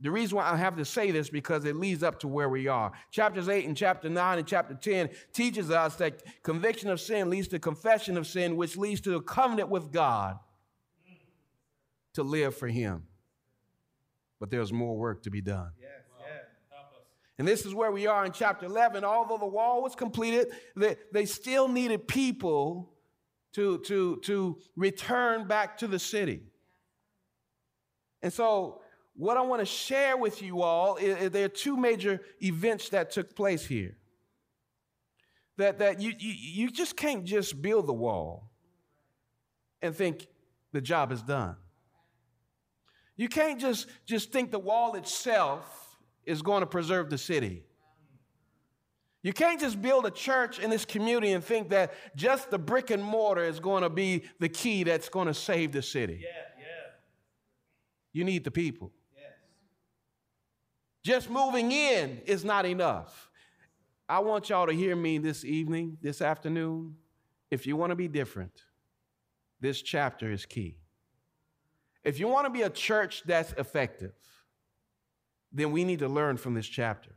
The 0.00 0.11
reason 0.11 0.37
why 0.37 0.50
I 0.50 0.57
have 0.57 0.76
to 0.76 0.85
say 0.85 1.11
this 1.11 1.31
because 1.31 1.65
it 1.65 1.75
leads 1.75 2.03
up 2.03 2.21
to 2.21 2.29
where 2.29 2.50
we 2.50 2.69
are. 2.69 2.93
Chapters 3.11 3.49
8 3.49 3.67
and 3.67 3.76
chapter 3.76 4.11
9 4.11 4.38
and 4.38 4.47
chapter 4.47 4.75
10 4.75 5.09
teaches 5.33 5.71
us 5.71 5.97
that 5.97 6.23
conviction 6.43 6.91
of 6.91 7.00
sin 7.00 7.31
leads 7.31 7.49
to 7.49 7.59
confession 7.59 8.19
of 8.19 8.26
sin, 8.26 8.57
which 8.57 8.76
leads 8.76 9.00
to 9.03 9.17
a 9.17 9.23
covenant 9.23 9.71
with 9.71 9.91
God 9.91 10.38
to 12.12 12.23
live 12.23 12.55
for 12.55 12.69
Him. 12.69 13.05
But 14.38 14.50
there's 14.50 14.71
more 14.71 14.97
work 14.99 15.23
to 15.23 15.31
be 15.31 15.41
done. 15.41 15.71
Yes, 15.81 15.86
And 17.38 17.47
this 17.47 17.66
is 17.66 17.75
where 17.75 17.93
we 17.93 18.07
are 18.07 18.25
in 18.25 18.33
chapter 18.33 18.66
11. 18.66 19.05
Although 19.05 19.38
the 19.38 19.47
wall 19.47 19.83
was 19.83 19.95
completed, 19.95 20.49
they, 20.75 20.97
they 21.12 21.26
still 21.26 21.69
needed 21.69 22.09
people 22.09 22.93
to, 23.52 23.78
to, 23.81 24.21
to 24.25 24.59
return 24.75 25.47
back 25.47 25.78
to 25.78 25.87
the 25.87 25.99
city. 25.99 26.43
And 28.23 28.33
so 28.33 28.81
what 29.14 29.37
I 29.37 29.43
want 29.43 29.61
to 29.61 29.66
share 29.66 30.16
with 30.16 30.43
you 30.43 30.62
all 30.62 30.97
is, 30.97 31.16
is, 31.19 31.31
there 31.31 31.45
are 31.45 31.49
two 31.49 31.76
major 31.76 32.21
events 32.43 32.88
that 32.90 33.11
took 33.11 33.35
place 33.35 33.64
here. 33.64 33.97
That, 35.59 35.78
that 35.78 36.00
you, 36.00 36.12
you, 36.19 36.64
you 36.64 36.71
just 36.71 36.97
can't 36.97 37.25
just 37.25 37.61
build 37.62 37.87
the 37.87 37.95
wall 37.95 38.50
and 39.81 39.95
think 39.95 40.26
the 40.73 40.83
job 40.83 41.12
is 41.12 41.23
done. 41.23 41.57
You 43.16 43.28
can't 43.28 43.59
just, 43.59 43.87
just 44.05 44.33
think 44.33 44.50
the 44.50 44.59
wall 44.59 44.95
itself 44.97 45.86
is 46.26 46.42
going 46.42 46.61
to 46.61 46.66
preserve 46.66 47.09
the 47.09 47.18
city. 47.18 47.62
You 49.23 49.33
can't 49.33 49.61
just 49.61 49.80
build 49.80 50.06
a 50.06 50.11
church 50.11 50.59
in 50.59 50.71
this 50.71 50.85
community 50.85 51.33
and 51.33 51.42
think 51.42 51.71
that 51.71 51.95
just 52.14 52.50
the 52.50 52.59
brick 52.59 52.90
and 52.90 53.02
mortar 53.02 53.42
is 53.42 53.59
going 53.59 53.83
to 53.83 53.90
be 53.90 54.23
the 54.38 54.49
key 54.49 54.85
that's 54.85 55.09
going 55.09 55.26
to 55.26 55.35
save 55.35 55.73
the 55.73 55.83
city. 55.83 56.21
Yeah, 56.23 56.28
yeah. 56.59 56.64
You 58.12 58.25
need 58.25 58.45
the 58.45 58.52
people. 58.52 58.92
Yes. 59.16 59.33
Just 61.02 61.30
moving 61.30 61.73
in 61.73 62.21
is 62.25 62.45
not 62.45 62.66
enough. 62.66 63.28
I 64.09 64.21
want 64.21 64.49
y'all 64.49 64.68
to 64.68 64.73
hear 64.73 64.95
me 64.95 65.18
this 65.18 65.45
evening, 65.45 65.99
this 66.00 66.23
afternoon. 66.23 66.95
If 67.50 67.66
you 67.66 67.76
want 67.76 67.90
to 67.90 67.97
be 67.97 68.06
different, 68.06 68.62
this 69.61 69.83
chapter 69.83 70.30
is 70.30 70.47
key. 70.47 70.78
If 72.04 72.21
you 72.21 72.28
want 72.28 72.47
to 72.47 72.50
be 72.50 72.62
a 72.62 72.71
church 72.71 73.25
that's 73.26 73.52
effective, 73.54 74.12
then 75.57 75.73
we 75.73 75.85
need 75.85 76.01
to 76.01 76.09
learn 76.09 76.37
from 76.37 76.55
this 76.55 76.67
chapter. 76.67 77.11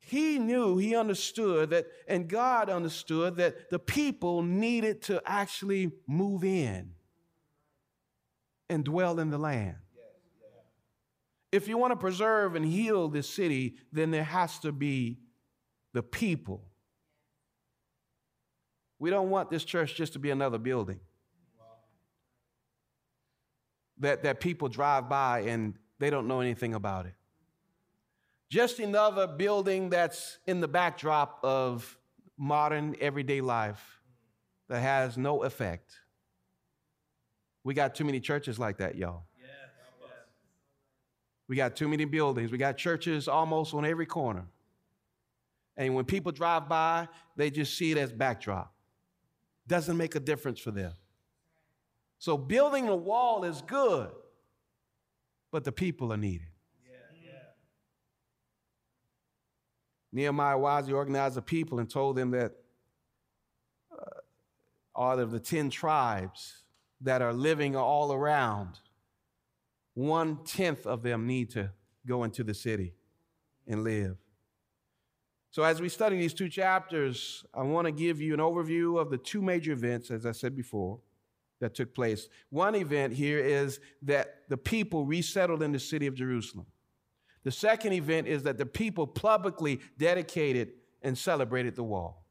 he 0.00 0.38
knew, 0.38 0.76
he 0.76 0.94
understood 0.94 1.70
that, 1.70 1.86
and 2.06 2.28
God 2.28 2.68
understood 2.68 3.36
that 3.36 3.70
the 3.70 3.78
people 3.78 4.42
needed 4.42 5.00
to 5.02 5.22
actually 5.24 5.92
move 6.06 6.44
in 6.44 6.90
and 8.68 8.84
dwell 8.84 9.18
in 9.18 9.30
the 9.30 9.38
land. 9.38 9.76
If 11.52 11.68
you 11.68 11.78
want 11.78 11.92
to 11.92 11.96
preserve 11.96 12.56
and 12.56 12.66
heal 12.66 13.08
this 13.08 13.28
city, 13.28 13.76
then 13.92 14.10
there 14.10 14.24
has 14.24 14.58
to 14.58 14.72
be 14.72 15.20
the 15.92 16.02
people. 16.02 16.64
We 18.98 19.10
don't 19.10 19.30
want 19.30 19.50
this 19.50 19.64
church 19.64 19.94
just 19.94 20.14
to 20.14 20.18
be 20.18 20.30
another 20.30 20.58
building 20.58 21.00
that, 23.98 24.24
that 24.24 24.40
people 24.40 24.68
drive 24.68 25.08
by 25.08 25.40
and 25.40 25.74
they 25.98 26.10
don't 26.10 26.26
know 26.26 26.40
anything 26.40 26.74
about 26.74 27.06
it. 27.06 27.14
Just 28.50 28.78
another 28.78 29.26
building 29.26 29.90
that's 29.90 30.38
in 30.46 30.60
the 30.60 30.68
backdrop 30.68 31.40
of 31.42 31.98
modern 32.36 32.94
everyday 33.00 33.40
life 33.40 34.00
that 34.68 34.80
has 34.80 35.16
no 35.16 35.42
effect. 35.42 35.94
We 37.62 37.74
got 37.74 37.94
too 37.94 38.04
many 38.04 38.20
churches 38.20 38.58
like 38.58 38.78
that, 38.78 38.96
y'all. 38.96 39.24
We 41.46 41.56
got 41.56 41.76
too 41.76 41.88
many 41.88 42.04
buildings. 42.04 42.50
We 42.50 42.58
got 42.58 42.76
churches 42.76 43.28
almost 43.28 43.74
on 43.74 43.84
every 43.84 44.06
corner. 44.06 44.46
And 45.76 45.94
when 45.94 46.04
people 46.04 46.32
drive 46.32 46.68
by, 46.68 47.08
they 47.36 47.50
just 47.50 47.76
see 47.76 47.90
it 47.90 47.98
as 47.98 48.12
backdrop. 48.12 48.72
Doesn't 49.66 49.96
make 49.96 50.14
a 50.14 50.20
difference 50.20 50.60
for 50.60 50.70
them. 50.70 50.92
So 52.18 52.38
building 52.38 52.88
a 52.88 52.96
wall 52.96 53.44
is 53.44 53.60
good, 53.62 54.10
but 55.54 55.62
the 55.62 55.70
people 55.70 56.12
are 56.12 56.16
needed. 56.16 56.48
Nehemiah 60.12 60.58
wisely 60.58 60.92
organized 60.92 61.36
the 61.36 61.42
people 61.42 61.78
and 61.78 61.88
told 61.88 62.16
them 62.16 62.32
that 62.32 62.54
uh, 63.96 65.00
out 65.00 65.20
of 65.20 65.30
the 65.30 65.38
10 65.38 65.70
tribes 65.70 66.64
that 67.02 67.22
are 67.22 67.32
living 67.32 67.76
all 67.76 68.12
around, 68.12 68.80
one 69.94 70.38
tenth 70.44 70.88
of 70.88 71.04
them 71.04 71.24
need 71.24 71.50
to 71.50 71.70
go 72.04 72.24
into 72.24 72.42
the 72.42 72.52
city 72.52 72.94
and 73.68 73.84
live. 73.84 74.16
So, 75.52 75.62
as 75.62 75.80
we 75.80 75.88
study 75.88 76.18
these 76.18 76.34
two 76.34 76.48
chapters, 76.48 77.44
I 77.54 77.62
want 77.62 77.86
to 77.86 77.92
give 77.92 78.20
you 78.20 78.34
an 78.34 78.40
overview 78.40 79.00
of 79.00 79.08
the 79.08 79.18
two 79.18 79.40
major 79.40 79.70
events, 79.70 80.10
as 80.10 80.26
I 80.26 80.32
said 80.32 80.56
before, 80.56 80.98
that 81.64 81.74
took 81.74 81.94
place. 81.94 82.28
One 82.50 82.74
event 82.74 83.14
here 83.14 83.38
is 83.38 83.80
that 84.02 84.40
the 84.50 84.56
people 84.58 85.06
resettled 85.06 85.62
in 85.62 85.72
the 85.72 85.78
city 85.78 86.06
of 86.06 86.14
Jerusalem. 86.14 86.66
The 87.42 87.50
second 87.50 87.94
event 87.94 88.26
is 88.26 88.42
that 88.42 88.58
the 88.58 88.66
people 88.66 89.06
publicly 89.06 89.80
dedicated 89.96 90.72
and 91.00 91.16
celebrated 91.16 91.74
the 91.74 91.82
wall. 91.82 92.26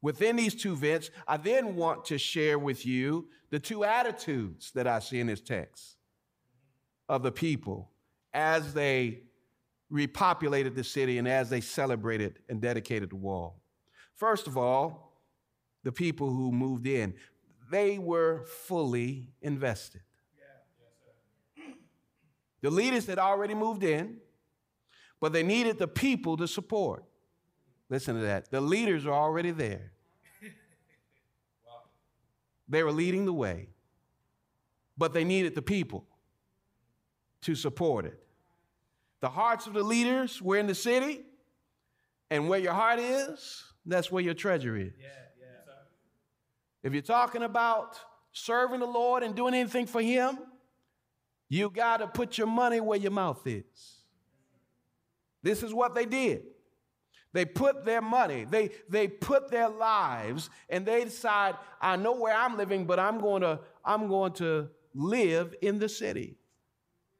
Within 0.00 0.36
these 0.36 0.54
two 0.54 0.72
events, 0.72 1.10
I 1.28 1.36
then 1.36 1.76
want 1.76 2.06
to 2.06 2.16
share 2.16 2.58
with 2.58 2.86
you 2.86 3.28
the 3.50 3.58
two 3.58 3.84
attitudes 3.84 4.72
that 4.72 4.86
I 4.86 5.00
see 5.00 5.20
in 5.20 5.26
this 5.26 5.42
text 5.42 5.96
of 7.10 7.22
the 7.22 7.32
people 7.32 7.90
as 8.32 8.72
they 8.72 9.24
repopulated 9.92 10.74
the 10.74 10.84
city 10.84 11.18
and 11.18 11.28
as 11.28 11.50
they 11.50 11.60
celebrated 11.60 12.38
and 12.48 12.62
dedicated 12.62 13.10
the 13.10 13.16
wall. 13.16 13.60
First 14.14 14.46
of 14.46 14.56
all, 14.56 15.04
the 15.84 15.92
people 15.92 16.30
who 16.30 16.50
moved 16.50 16.86
in, 16.86 17.14
they 17.70 17.98
were 17.98 18.44
fully 18.44 19.28
invested. 19.40 20.02
The 22.62 22.70
leaders 22.70 23.06
had 23.06 23.18
already 23.18 23.54
moved 23.54 23.84
in, 23.84 24.18
but 25.20 25.32
they 25.32 25.42
needed 25.42 25.78
the 25.78 25.88
people 25.88 26.36
to 26.38 26.48
support. 26.48 27.04
Listen 27.90 28.14
to 28.16 28.22
that. 28.22 28.50
The 28.50 28.60
leaders 28.60 29.04
are 29.06 29.12
already 29.12 29.50
there. 29.50 29.92
They 32.68 32.82
were 32.82 32.92
leading 32.92 33.26
the 33.26 33.32
way, 33.32 33.68
but 34.96 35.12
they 35.12 35.24
needed 35.24 35.54
the 35.54 35.62
people 35.62 36.06
to 37.42 37.54
support 37.54 38.06
it. 38.06 38.18
The 39.20 39.28
hearts 39.28 39.66
of 39.66 39.74
the 39.74 39.82
leaders 39.82 40.40
were 40.40 40.56
in 40.56 40.66
the 40.66 40.74
city, 40.74 41.20
and 42.30 42.48
where 42.48 42.58
your 42.58 42.72
heart 42.72 42.98
is, 42.98 43.64
that's 43.84 44.10
where 44.10 44.22
your 44.22 44.34
treasure 44.34 44.76
is. 44.76 44.94
Yeah. 44.98 45.08
If 46.84 46.92
you're 46.92 47.02
talking 47.02 47.42
about 47.42 47.98
serving 48.32 48.78
the 48.78 48.86
Lord 48.86 49.22
and 49.22 49.34
doing 49.34 49.54
anything 49.54 49.86
for 49.86 50.02
Him, 50.02 50.38
you 51.48 51.70
got 51.70 51.96
to 51.96 52.06
put 52.06 52.38
your 52.38 52.46
money 52.46 52.78
where 52.78 52.98
your 52.98 53.10
mouth 53.10 53.44
is. 53.46 53.64
This 55.42 55.62
is 55.62 55.72
what 55.74 55.94
they 55.94 56.04
did. 56.04 56.42
They 57.32 57.44
put 57.44 57.84
their 57.84 58.00
money, 58.00 58.46
they, 58.48 58.70
they 58.88 59.08
put 59.08 59.50
their 59.50 59.68
lives, 59.68 60.50
and 60.68 60.86
they 60.86 61.02
decide, 61.02 61.56
I 61.80 61.96
know 61.96 62.12
where 62.12 62.32
I'm 62.32 62.56
living, 62.56 62.84
but 62.84 63.00
I'm 63.00 63.18
going 63.18 63.42
to, 63.42 63.58
I'm 63.84 64.06
going 64.06 64.34
to 64.34 64.68
live 64.94 65.52
in 65.60 65.80
the 65.80 65.88
city 65.88 66.36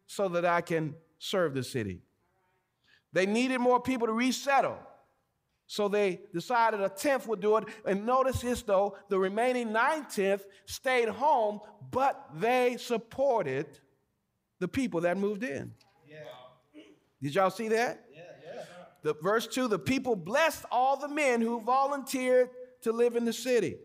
so 0.06 0.28
that 0.28 0.44
I 0.44 0.60
can 0.60 0.94
serve 1.18 1.54
the 1.54 1.64
city. 1.64 2.02
They 3.12 3.26
needed 3.26 3.58
more 3.58 3.80
people 3.80 4.06
to 4.06 4.12
resettle. 4.12 4.78
So 5.66 5.88
they 5.88 6.20
decided 6.32 6.80
a 6.80 6.88
tenth 6.88 7.26
would 7.26 7.40
do 7.40 7.56
it. 7.56 7.64
And 7.86 8.04
notice 8.04 8.40
this 8.40 8.62
though, 8.62 8.96
the 9.08 9.18
remaining 9.18 9.72
nine 9.72 10.06
tenth 10.06 10.44
stayed 10.66 11.08
home, 11.08 11.60
but 11.90 12.28
they 12.34 12.76
supported 12.78 13.66
the 14.60 14.68
people 14.68 15.02
that 15.02 15.16
moved 15.16 15.42
in. 15.42 15.72
Yeah. 16.06 16.18
Did 17.22 17.34
y'all 17.34 17.50
see 17.50 17.68
that? 17.68 18.04
Yeah, 18.12 18.20
yeah. 18.44 18.62
The 19.02 19.14
verse 19.22 19.46
2, 19.46 19.68
the 19.68 19.78
people 19.78 20.16
blessed 20.16 20.64
all 20.70 20.96
the 20.96 21.08
men 21.08 21.40
who 21.40 21.60
volunteered 21.60 22.50
to 22.82 22.92
live 22.92 23.16
in 23.16 23.24
the 23.24 23.32
city. 23.32 23.78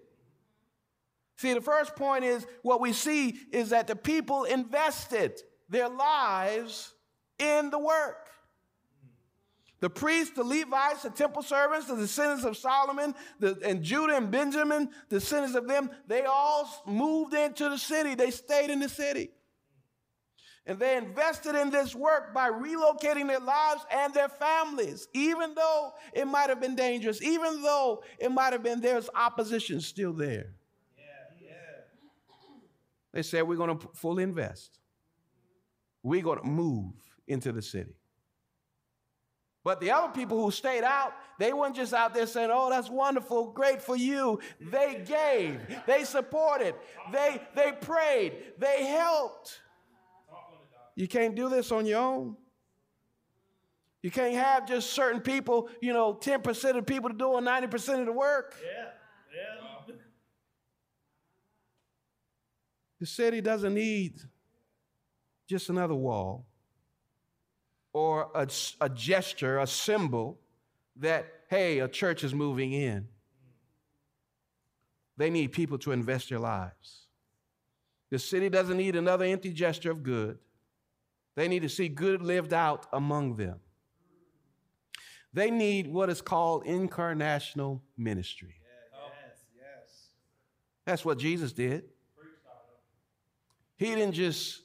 See, 1.38 1.54
the 1.54 1.62
first 1.62 1.96
point 1.96 2.26
is 2.26 2.46
what 2.64 2.82
we 2.82 2.92
see 2.92 3.40
is 3.54 3.70
that 3.70 3.88
the 3.88 3.96
people 3.96 4.44
invested 4.44 5.42
their 5.70 5.88
lives 5.88 6.94
in 7.38 7.70
the 7.70 7.80
work. 7.80 8.29
The 9.80 9.90
priests, 9.90 10.36
the 10.36 10.44
Levites, 10.44 11.04
the 11.04 11.10
temple 11.10 11.42
servants, 11.42 11.88
the 11.88 11.96
descendants 11.96 12.44
of 12.44 12.58
Solomon, 12.58 13.16
the, 13.40 13.58
and 13.64 13.82
Judah 13.82 14.18
and 14.18 14.30
Benjamin, 14.30 14.90
the 15.08 15.20
descendants 15.20 15.56
of 15.56 15.68
them, 15.68 15.90
they 16.08 16.24
all 16.24 16.70
moved 16.86 17.34
into 17.34 17.70
the 17.70 17.78
city. 17.78 18.16
They 18.16 18.32
stayed 18.32 18.70
in 18.70 18.80
the 18.80 18.90
city. 18.90 19.32
And 20.66 20.78
they 20.78 20.98
invested 20.98 21.56
in 21.56 21.70
this 21.72 21.96
work 21.96 22.34
by 22.34 22.50
relocating 22.50 23.28
their 23.28 23.40
lives 23.40 23.86
and 23.92 24.14
their 24.14 24.30
families, 24.30 25.08
even 25.14 25.56
though 25.56 25.94
it 26.14 26.26
might 26.26 26.50
have 26.50 26.60
been 26.60 26.76
dangerous, 26.76 27.22
even 27.22 27.62
though 27.62 28.04
it 28.20 28.32
might 28.32 28.54
have 28.54 28.62
been 28.62 28.82
there's 28.82 29.10
opposition 29.16 29.82
still 29.82 30.14
there. 30.14 30.54
They 33.12 33.24
said, 33.24 33.48
We're 33.48 33.56
going 33.56 33.80
to 33.80 33.88
fully 33.96 34.24
invest, 34.24 34.78
we're 36.04 36.22
going 36.22 36.40
to 36.40 36.46
move 36.46 36.94
into 37.28 37.52
the 37.52 37.62
city. 37.62 37.99
But 39.70 39.80
the 39.80 39.92
other 39.92 40.12
people 40.12 40.44
who 40.44 40.50
stayed 40.50 40.84
out, 40.84 41.14
they 41.38 41.54
weren't 41.54 41.76
just 41.76 41.94
out 41.94 42.12
there 42.16 42.26
saying, 42.26 42.50
Oh, 42.52 42.72
that's 42.72 42.90
wonderful, 42.90 43.52
great 43.52 43.84
for 43.84 43.96
you. 43.96 44.40
They 44.60 45.04
gave, 45.06 45.60
they 45.86 46.06
supported, 46.06 46.74
they, 47.12 47.40
they 47.54 47.74
prayed, 47.74 48.34
they 48.58 48.88
helped. 48.88 49.62
You 50.96 51.08
can't 51.08 51.36
do 51.36 51.50
this 51.50 51.72
on 51.72 51.86
your 51.86 52.00
own. 52.00 52.36
You 54.02 54.10
can't 54.10 54.34
have 54.34 54.68
just 54.68 54.90
certain 54.90 55.22
people, 55.22 55.70
you 55.82 55.94
know, 55.94 56.16
10% 56.16 56.76
of 56.76 56.88
people 56.88 57.12
doing 57.12 57.44
90% 57.44 58.00
of 58.00 58.08
the 58.08 58.12
work. 58.12 58.56
Yeah, 58.66 58.86
yeah. 59.36 59.96
The 63.00 63.06
city 63.06 63.40
doesn't 63.40 63.76
need 63.76 64.20
just 65.48 65.70
another 65.70 65.94
wall 65.94 66.49
or 68.00 68.30
a, 68.34 68.48
a 68.80 68.88
gesture, 68.88 69.60
a 69.60 69.68
symbol 69.68 70.40
that, 70.96 71.26
hey, 71.50 71.80
a 71.80 71.88
church 71.88 72.24
is 72.24 72.34
moving 72.34 72.72
in. 72.72 73.10
They 75.18 75.30
need 75.30 75.52
people 75.52 75.78
to 75.80 75.92
invest 75.92 76.30
their 76.30 76.40
lives. 76.40 77.08
The 78.10 78.18
city 78.18 78.48
doesn't 78.48 78.78
need 78.78 78.96
another 78.96 79.26
empty 79.26 79.52
gesture 79.52 79.92
of 79.92 80.02
good. 80.02 80.38
They 81.36 81.50
need 81.50 81.64
to 81.64 81.70
see 81.70 81.90
good 81.90 82.22
lived 82.22 82.54
out 82.54 82.88
among 82.94 83.36
them. 83.36 83.60
They 85.34 85.52
need 85.52 85.86
what 85.88 86.10
is 86.10 86.22
called 86.22 86.66
incarnational 86.66 87.82
ministry. 87.98 88.56
Yes, 88.96 89.40
yes. 89.58 90.08
That's 90.86 91.04
what 91.04 91.20
Jesus 91.20 91.52
did. 91.52 91.84
He 93.76 93.88
didn't 93.88 94.14
just 94.14 94.62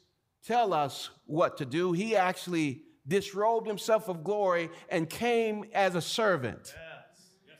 tell 0.47 0.73
us 0.73 1.11
what 1.27 1.57
to 1.57 1.64
do, 1.64 1.92
he 1.92 2.14
actually 2.14 2.84
disrobed 3.07 3.67
himself 3.67 4.09
of 4.09 4.25
glory 4.25 4.71
and 4.88 5.09
came 5.09 5.64
as 5.73 5.95
a 5.95 6.01
servant. 6.01 6.75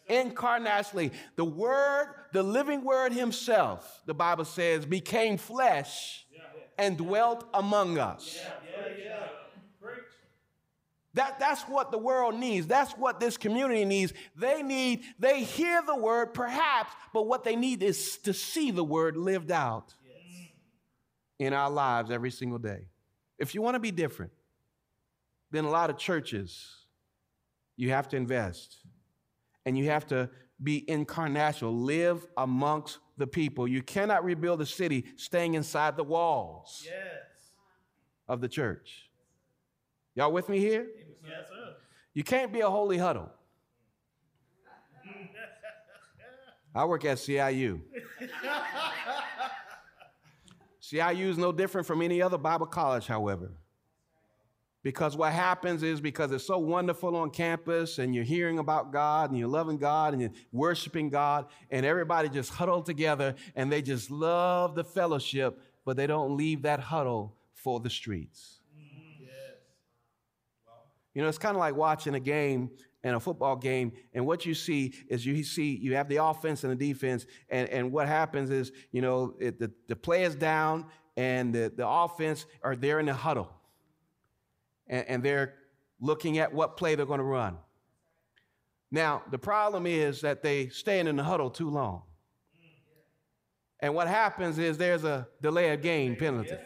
Yes. 0.09 0.27
Incarnationally, 0.27 1.13
the 1.37 1.45
Word, 1.45 2.09
the 2.33 2.43
living 2.43 2.85
Word 2.85 3.13
Himself, 3.13 4.03
the 4.05 4.13
Bible 4.13 4.45
says, 4.45 4.85
became 4.85 5.39
flesh 5.39 6.27
and 6.79 6.99
dwelt 6.99 7.49
among 7.55 7.99
us. 7.99 8.39
That, 11.15 11.39
that's 11.39 11.63
what 11.63 11.93
the 11.93 11.99
world 11.99 12.35
needs. 12.35 12.67
That's 12.67 12.93
what 12.93 13.21
this 13.21 13.37
community 13.37 13.85
needs. 13.85 14.13
They 14.37 14.63
need, 14.63 15.05
they 15.19 15.45
hear 15.45 15.81
the 15.87 15.95
word 15.95 16.35
perhaps, 16.35 16.93
but 17.13 17.29
what 17.29 17.45
they 17.45 17.55
need 17.55 17.85
is 17.85 18.19
to 18.19 18.35
see 18.35 18.73
the 18.73 18.83
word 18.83 19.17
lived 19.17 19.53
out 19.53 19.95
yes. 20.05 20.49
in 21.39 21.53
our 21.53 21.71
lives 21.71 22.11
every 22.11 22.33
single 22.33 22.59
day. 22.59 22.89
If 23.39 23.55
you 23.55 23.63
want 23.63 23.77
to 23.77 23.81
be 23.81 23.93
different 23.93 24.33
than 25.55 25.65
a 25.65 25.71
lot 25.71 25.89
of 25.89 25.97
churches, 25.97 26.79
you 27.77 27.91
have 27.91 28.09
to 28.09 28.17
invest 28.17 28.79
and 29.65 29.79
you 29.79 29.85
have 29.85 30.05
to 30.09 30.29
be 30.61 30.85
incarnational, 30.89 31.81
live 31.81 32.27
amongst 32.37 32.99
the 33.17 33.27
people. 33.29 33.69
You 33.69 33.81
cannot 33.81 34.25
rebuild 34.25 34.61
a 34.61 34.67
city 34.67 35.05
staying 35.17 35.55
inside 35.55 35.97
the 35.97 36.03
walls 36.03 36.83
yes. 36.85 36.97
of 38.29 38.41
the 38.41 38.49
church. 38.49 39.09
Y'all 40.17 40.33
with 40.33 40.49
me 40.49 40.59
here? 40.59 40.89
Yes, 41.25 41.49
sir. 41.49 41.77
You 42.15 42.25
can't 42.25 42.53
be 42.53 42.61
a 42.61 42.69
holy 42.69 42.99
huddle. 42.99 43.31
I 46.75 46.85
work 46.85 47.05
at 47.05 47.19
CIU. 47.19 47.81
CIU 50.83 51.29
is 51.29 51.39
no 51.39 51.53
different 51.53 51.87
from 51.87 52.03
any 52.03 52.21
other 52.21 52.39
Bible 52.39 52.67
college, 52.67 53.07
however. 53.07 53.53
Because 54.85 55.17
what 55.17 55.33
happens 55.33 55.83
is 55.83 56.01
because 56.01 56.31
it's 56.31 56.47
so 56.47 56.59
wonderful 56.59 57.17
on 57.17 57.31
campus 57.31 57.99
and 57.99 58.15
you're 58.15 58.23
hearing 58.23 58.61
about 58.61 58.93
God 58.93 59.31
and 59.31 59.39
you're 59.39 59.49
loving 59.49 59.79
God 59.79 60.13
and 60.13 60.23
you're 60.23 60.31
worshiping 60.53 61.09
God, 61.09 61.47
and 61.73 61.85
everybody 61.85 62.29
just 62.29 62.51
huddled 62.51 62.87
together 62.87 63.35
and 63.57 63.73
they 63.73 63.83
just 63.83 64.11
love 64.13 64.77
the 64.77 64.85
fellowship, 64.85 65.61
but 65.85 65.97
they 65.97 66.07
don't 66.07 66.37
leave 66.37 66.63
that 66.63 66.79
huddle 66.79 67.35
for 67.55 67.81
the 67.81 67.91
streets. 67.91 68.61
You 71.15 71.23
know, 71.23 71.29
it's 71.29 71.39
kind 71.39 71.57
of 71.57 71.61
like 71.61 71.77
watching 71.77 72.15
a 72.15 72.21
game 72.21 72.71
and 73.03 73.17
a 73.17 73.21
football 73.21 73.57
game, 73.57 73.93
and 74.13 74.27
what 74.27 74.45
you 74.47 74.55
see 74.55 74.95
is 75.09 75.25
you 75.25 75.45
see 75.45 75.77
you 75.77 75.95
have 75.95 76.09
the 76.09 76.17
offense 76.17 76.65
and 76.65 76.73
the 76.73 76.93
defense, 76.93 77.27
and, 77.51 77.69
and 77.69 77.93
what 77.93 78.09
happens 78.09 78.51
is, 78.51 78.73
you 78.93 79.01
know, 79.03 79.35
it, 79.39 79.59
the, 79.59 79.71
the 79.89 79.97
play 79.97 80.25
is 80.25 80.35
down, 80.35 80.87
and 81.17 81.55
the, 81.55 81.73
the 81.77 81.87
offense 81.87 82.47
are 82.63 82.75
there 82.75 83.01
in 83.01 83.07
the 83.07 83.15
huddle, 83.15 83.51
and, 84.87 85.07
and 85.09 85.23
they're 85.23 85.55
looking 86.01 86.39
at 86.39 86.53
what 86.53 86.77
play 86.77 86.95
they're 86.95 87.07
going 87.07 87.19
to 87.19 87.25
run. 87.25 87.59
Now, 88.91 89.23
the 89.31 89.39
problem 89.39 89.87
is 89.87 90.21
that 90.21 90.43
they 90.43 90.69
stand 90.69 91.09
in 91.09 91.17
the 91.17 91.25
huddle 91.25 91.51
too 91.51 91.71
long. 91.71 92.03
And 93.81 93.95
what 93.95 94.09
happens 94.09 94.59
is 94.59 94.79
there's 94.79 95.05
a 95.05 95.29
delay 95.43 95.71
of 95.71 95.83
game 95.83 96.17
penalty. 96.17 96.51
Yes, 96.51 96.61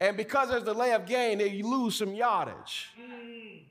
and 0.00 0.16
because 0.16 0.48
there's 0.48 0.62
a 0.62 0.66
delay 0.66 0.92
of 0.92 1.06
game, 1.06 1.40
you 1.40 1.68
lose 1.68 1.96
some 1.96 2.14
yardage. 2.14 2.90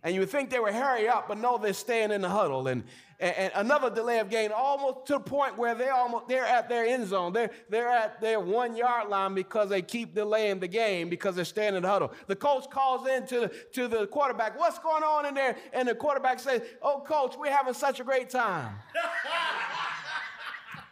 And 0.03 0.13
you 0.13 0.21
would 0.21 0.29
think 0.29 0.49
they 0.49 0.59
would 0.59 0.73
hurry 0.73 1.07
up, 1.07 1.27
but 1.27 1.37
no, 1.37 1.57
they're 1.57 1.73
staying 1.73 2.11
in 2.11 2.21
the 2.21 2.29
huddle. 2.29 2.67
And, 2.67 2.83
and, 3.19 3.35
and, 3.35 3.51
another 3.55 3.89
delay 3.89 4.19
of 4.19 4.29
game, 4.29 4.51
almost 4.55 5.07
to 5.07 5.13
the 5.13 5.19
point 5.19 5.57
where 5.57 5.73
they're 5.73 5.93
almost 5.93 6.27
they're 6.27 6.45
at 6.45 6.69
their 6.69 6.85
end 6.85 7.07
zone. 7.07 7.33
They're, 7.33 7.49
they're 7.69 7.89
at 7.89 8.21
their 8.21 8.39
one 8.39 8.75
yard 8.75 9.09
line 9.09 9.33
because 9.33 9.69
they 9.69 9.81
keep 9.81 10.13
delaying 10.13 10.59
the 10.59 10.67
game 10.67 11.09
because 11.09 11.35
they're 11.35 11.45
staying 11.45 11.75
in 11.75 11.81
the 11.81 11.89
huddle. 11.89 12.13
The 12.27 12.35
coach 12.35 12.69
calls 12.69 13.07
in 13.07 13.25
to, 13.27 13.51
to 13.73 13.87
the 13.87 14.07
quarterback, 14.07 14.57
what's 14.59 14.79
going 14.79 15.03
on 15.03 15.25
in 15.25 15.33
there? 15.33 15.57
And 15.73 15.87
the 15.87 15.95
quarterback 15.95 16.39
says, 16.39 16.61
Oh, 16.81 17.03
coach, 17.05 17.35
we're 17.37 17.51
having 17.51 17.73
such 17.73 17.99
a 17.99 18.03
great 18.03 18.29
time. 18.29 18.75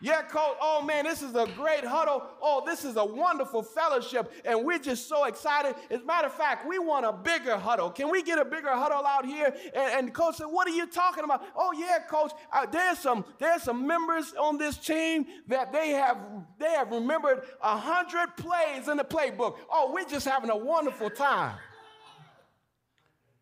Yeah, 0.06 0.22
coach. 0.22 0.56
Oh 0.62 0.84
man, 0.84 1.06
this 1.06 1.24
is 1.24 1.34
a 1.34 1.48
great 1.56 1.84
huddle. 1.84 2.22
Oh, 2.39 2.62
this 2.63 2.86
is 2.86 2.96
a 2.96 3.04
wonderful 3.04 3.63
fellowship, 3.63 4.32
and 4.46 4.63
we're 4.63 4.78
just 4.78 5.10
so 5.10 5.26
excited. 5.26 5.74
As 5.89 6.02
a 6.02 6.06
matter 6.06 6.28
of 6.28 6.34
fact, 6.36 6.68
we 6.68 6.78
want 6.78 7.08
a 7.08 7.12
bigger 7.12 7.58
huddle. 7.58 7.89
Can 7.89 8.12
we 8.12 8.22
get 8.22 8.38
a 8.38 8.46
bigger 8.46 8.70
huddle 8.70 9.04
out 9.04 9.26
here? 9.26 9.52
And, 9.74 10.06
and 10.06 10.13
coach 10.13 10.36
said, 10.36 10.46
"What 10.46 10.68
are 10.68 10.76
you 10.76 10.86
talking 10.86 11.24
about?" 11.24 11.44
Oh 11.56 11.72
yeah, 11.72 11.98
coach. 12.08 12.34
Uh, 12.54 12.68
there's 12.68 13.00
some 13.00 13.26
there's 13.39 13.63
some 13.63 13.88
members 13.88 14.36
on 14.39 14.60
this 14.60 14.78
team 14.78 15.26
that 15.48 15.74
they 15.74 15.89
have 15.94 16.20
they 16.60 16.70
have 16.70 16.91
remembered 16.91 17.41
a 17.63 17.76
hundred 17.76 18.38
plays 18.38 18.88
in 18.88 18.98
the 18.98 19.04
playbook. 19.04 19.58
Oh, 19.72 19.91
we're 19.91 20.06
just 20.06 20.28
having 20.28 20.52
a 20.52 20.58
wonderful 20.58 21.10
time. 21.10 21.56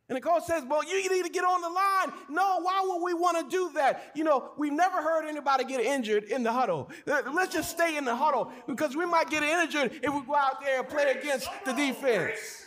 And 0.09 0.17
the 0.17 0.21
coach 0.21 0.43
says, 0.43 0.63
Well, 0.67 0.83
you 0.83 1.09
need 1.09 1.23
to 1.23 1.29
get 1.29 1.43
on 1.43 1.61
the 1.61 1.69
line. 1.69 2.11
No, 2.29 2.59
why 2.61 2.83
would 2.85 3.03
we 3.03 3.13
want 3.13 3.37
to 3.37 3.55
do 3.55 3.71
that? 3.75 4.11
You 4.15 4.23
know, 4.23 4.51
we've 4.57 4.73
never 4.73 5.01
heard 5.01 5.25
anybody 5.25 5.63
get 5.63 5.79
injured 5.79 6.25
in 6.25 6.43
the 6.43 6.51
huddle. 6.51 6.89
Uh, 7.07 7.21
let's 7.33 7.53
just 7.53 7.69
stay 7.69 7.95
in 7.97 8.03
the 8.03 8.15
huddle 8.15 8.51
because 8.67 8.95
we 8.95 9.05
might 9.05 9.29
get 9.29 9.43
injured 9.43 9.93
if 10.03 10.13
we 10.13 10.21
go 10.21 10.35
out 10.35 10.61
there 10.61 10.79
and 10.79 10.89
play 10.89 11.11
against 11.11 11.47
the 11.65 11.71
defense. 11.71 12.65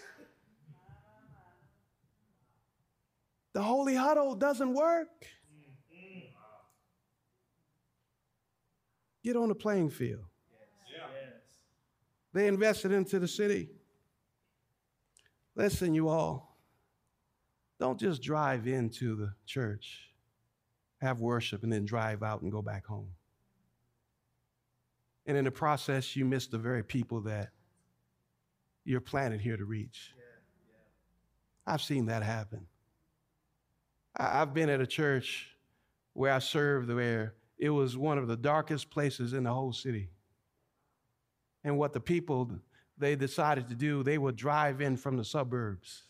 The 3.53 3.62
holy 3.62 3.94
huddle 3.94 4.35
doesn't 4.35 4.75
work. 4.75 5.09
Get 9.22 9.37
on 9.37 9.49
the 9.49 9.55
playing 9.55 9.90
field. 9.90 10.25
They 12.33 12.49
invested 12.49 12.92
into 12.92 13.18
the 13.18 13.27
city. 13.27 13.70
Listen, 15.55 15.94
you 15.94 16.09
all. 16.09 16.46
Don't 17.79 18.01
just 18.01 18.23
drive 18.23 18.67
into 18.67 19.17
the 19.17 19.33
church, 19.45 20.11
have 21.01 21.21
worship, 21.21 21.62
and 21.62 21.73
then 21.73 21.85
drive 21.85 22.23
out 22.23 22.43
and 22.43 22.51
go 22.51 22.62
back 22.62 22.87
home. 22.87 23.11
And 25.27 25.37
in 25.37 25.45
the 25.45 25.51
process, 25.51 26.17
you 26.17 26.25
miss 26.25 26.47
the 26.47 26.59
very 26.59 26.83
people 26.83 27.21
that 27.23 27.51
you're 28.85 29.01
planted 29.01 29.41
here 29.41 29.57
to 29.57 29.65
reach. 29.65 30.15
Yeah, 30.17 30.23
yeah. 30.69 31.73
I've 31.75 31.83
seen 31.83 32.07
that 32.07 32.23
happen. 32.23 32.67
I've 34.17 34.55
been 34.55 34.71
at 34.71 34.81
a 34.81 34.87
church 34.87 35.51
where 36.15 36.33
I 36.33 36.39
served 36.39 36.91
where 36.91 37.35
it 37.59 37.71
was 37.71 37.97
one 37.99 38.17
of 38.17 38.29
the 38.29 38.37
darkest 38.37 38.89
places 38.89 39.33
in 39.35 39.45
the 39.45 39.53
whole 39.53 39.73
city. 39.73 40.09
And 41.65 41.77
what 41.77 41.93
the 41.93 42.01
people 42.01 42.51
they 42.97 43.17
decided 43.17 43.69
to 43.69 43.75
do, 43.75 44.03
they 44.03 44.17
would 44.17 44.37
drive 44.37 44.81
in 44.81 44.97
from 44.97 45.17
the 45.17 45.25
suburbs 45.25 46.05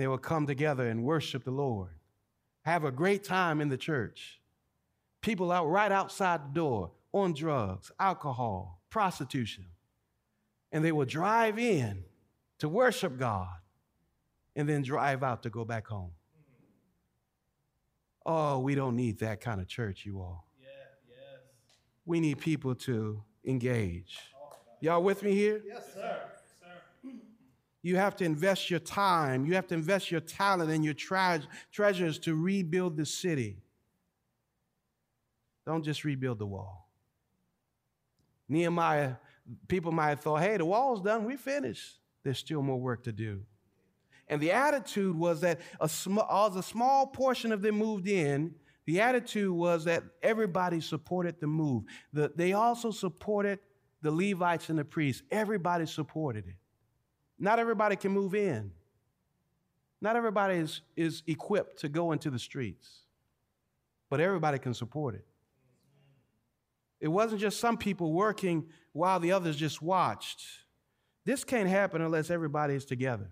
they 0.00 0.06
will 0.06 0.18
come 0.18 0.46
together 0.46 0.88
and 0.88 1.04
worship 1.04 1.44
the 1.44 1.50
Lord. 1.50 1.90
Have 2.62 2.84
a 2.84 2.90
great 2.90 3.24
time 3.24 3.60
in 3.60 3.68
the 3.68 3.76
church. 3.76 4.40
People 5.22 5.50
out 5.50 5.66
right 5.66 5.90
outside 5.90 6.40
the 6.44 6.54
door 6.54 6.92
on 7.12 7.32
drugs, 7.32 7.90
alcohol, 7.98 8.82
prostitution. 8.90 9.66
And 10.72 10.84
they 10.84 10.92
will 10.92 11.06
drive 11.06 11.58
in 11.58 12.04
to 12.58 12.68
worship 12.68 13.18
God 13.18 13.48
and 14.54 14.68
then 14.68 14.82
drive 14.82 15.22
out 15.22 15.42
to 15.44 15.50
go 15.50 15.64
back 15.64 15.86
home. 15.86 16.10
Oh, 18.24 18.58
we 18.58 18.74
don't 18.74 18.96
need 18.96 19.20
that 19.20 19.40
kind 19.40 19.60
of 19.60 19.68
church, 19.68 20.04
you 20.04 20.20
all. 20.20 20.48
Yeah, 20.60 20.66
yes. 21.08 21.40
We 22.04 22.18
need 22.18 22.40
people 22.40 22.74
to 22.74 23.22
engage. 23.44 24.18
Y'all 24.80 25.02
with 25.02 25.22
me 25.22 25.34
here? 25.34 25.62
Yes, 25.66 25.94
sir. 25.94 26.20
You 27.86 27.94
have 27.94 28.16
to 28.16 28.24
invest 28.24 28.68
your 28.68 28.80
time. 28.80 29.46
You 29.46 29.54
have 29.54 29.68
to 29.68 29.74
invest 29.74 30.10
your 30.10 30.20
talent 30.20 30.72
and 30.72 30.84
your 30.84 30.92
tre- 30.92 31.46
treasures 31.70 32.18
to 32.20 32.34
rebuild 32.34 32.96
the 32.96 33.06
city. 33.06 33.58
Don't 35.64 35.84
just 35.84 36.02
rebuild 36.02 36.40
the 36.40 36.46
wall. 36.46 36.90
Nehemiah, 38.48 39.14
people 39.68 39.92
might 39.92 40.08
have 40.08 40.20
thought, 40.20 40.42
hey, 40.42 40.56
the 40.56 40.64
wall's 40.64 41.00
done, 41.00 41.26
we 41.26 41.36
finished. 41.36 42.00
There's 42.24 42.38
still 42.38 42.60
more 42.60 42.80
work 42.80 43.04
to 43.04 43.12
do. 43.12 43.42
And 44.26 44.40
the 44.40 44.50
attitude 44.50 45.16
was 45.16 45.42
that 45.42 45.60
a, 45.80 45.88
sm- 45.88 46.18
a 46.18 46.64
small 46.64 47.06
portion 47.06 47.52
of 47.52 47.62
them 47.62 47.76
moved 47.76 48.08
in. 48.08 48.56
The 48.86 49.00
attitude 49.00 49.52
was 49.52 49.84
that 49.84 50.02
everybody 50.24 50.80
supported 50.80 51.38
the 51.38 51.46
move. 51.46 51.84
The, 52.12 52.32
they 52.34 52.52
also 52.52 52.90
supported 52.90 53.60
the 54.02 54.10
Levites 54.10 54.70
and 54.70 54.78
the 54.80 54.84
priests. 54.84 55.22
Everybody 55.30 55.86
supported 55.86 56.48
it. 56.48 56.56
Not 57.38 57.58
everybody 57.58 57.96
can 57.96 58.12
move 58.12 58.34
in. 58.34 58.72
Not 60.00 60.16
everybody 60.16 60.56
is, 60.56 60.82
is 60.96 61.22
equipped 61.26 61.80
to 61.80 61.88
go 61.88 62.12
into 62.12 62.30
the 62.30 62.38
streets, 62.38 63.00
but 64.10 64.20
everybody 64.20 64.58
can 64.58 64.74
support 64.74 65.14
it. 65.14 65.24
It 67.00 67.08
wasn't 67.08 67.40
just 67.40 67.60
some 67.60 67.76
people 67.76 68.12
working 68.12 68.66
while 68.92 69.20
the 69.20 69.32
others 69.32 69.56
just 69.56 69.82
watched. 69.82 70.42
This 71.24 71.44
can't 71.44 71.68
happen 71.68 72.00
unless 72.00 72.30
everybody 72.30 72.74
is 72.74 72.84
together. 72.84 73.30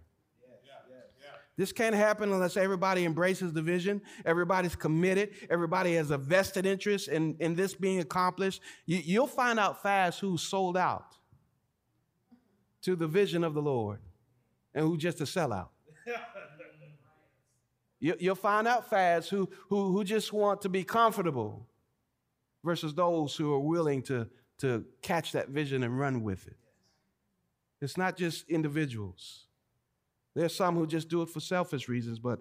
This 1.56 1.72
can't 1.72 1.94
happen 1.94 2.32
unless 2.32 2.56
everybody 2.56 3.04
embraces 3.04 3.52
the 3.52 3.62
vision, 3.62 4.02
everybody's 4.24 4.74
committed, 4.74 5.30
everybody 5.48 5.94
has 5.94 6.10
a 6.10 6.18
vested 6.18 6.66
interest 6.66 7.06
in, 7.08 7.36
in 7.38 7.54
this 7.54 7.74
being 7.74 8.00
accomplished. 8.00 8.60
You, 8.86 8.98
you'll 8.98 9.28
find 9.28 9.60
out 9.60 9.80
fast 9.80 10.18
who's 10.18 10.42
sold 10.42 10.76
out 10.76 11.16
to 12.84 12.96
the 12.96 13.06
vision 13.06 13.44
of 13.44 13.54
the 13.54 13.62
Lord 13.62 13.98
and 14.74 14.86
who 14.86 14.96
just 14.96 15.20
a 15.20 15.24
sellout. 15.24 15.68
you, 18.00 18.14
will 18.20 18.34
find 18.34 18.68
out 18.68 18.90
fast 18.90 19.30
who, 19.30 19.48
who, 19.68 19.92
who 19.92 20.04
just 20.04 20.32
want 20.32 20.62
to 20.62 20.68
be 20.68 20.84
comfortable 20.84 21.66
versus 22.62 22.94
those 22.94 23.34
who 23.36 23.52
are 23.52 23.60
willing 23.60 24.02
to, 24.02 24.28
to 24.58 24.84
catch 25.02 25.32
that 25.32 25.48
vision 25.48 25.82
and 25.82 25.98
run 25.98 26.22
with 26.22 26.46
it. 26.46 26.56
It's 27.80 27.96
not 27.96 28.16
just 28.16 28.48
individuals. 28.48 29.46
There's 30.34 30.54
some 30.54 30.74
who 30.74 30.86
just 30.86 31.08
do 31.08 31.22
it 31.22 31.28
for 31.28 31.40
selfish 31.40 31.88
reasons, 31.88 32.18
but 32.18 32.40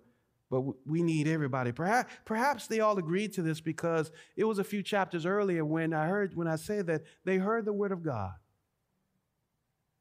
but 0.50 0.62
we 0.86 1.02
need 1.02 1.28
everybody. 1.28 1.72
Perhaps, 1.72 2.14
perhaps 2.26 2.68
they 2.68 2.80
all 2.80 3.00
agreed 3.00 3.34
to 3.34 3.42
this 3.42 3.60
because 3.60 4.12
it 4.36 4.44
was 4.44 4.60
a 4.60 4.64
few 4.64 4.84
chapters 4.84 5.26
earlier 5.26 5.66
when 5.66 5.94
I 5.94 6.06
heard 6.06 6.36
when 6.36 6.48
I 6.48 6.58
said 6.58 6.86
that 6.88 7.02
they 7.26 7.38
heard 7.38 7.66
the 7.66 7.74
word 7.74 7.92
of 7.92 8.04
God. 8.04 8.34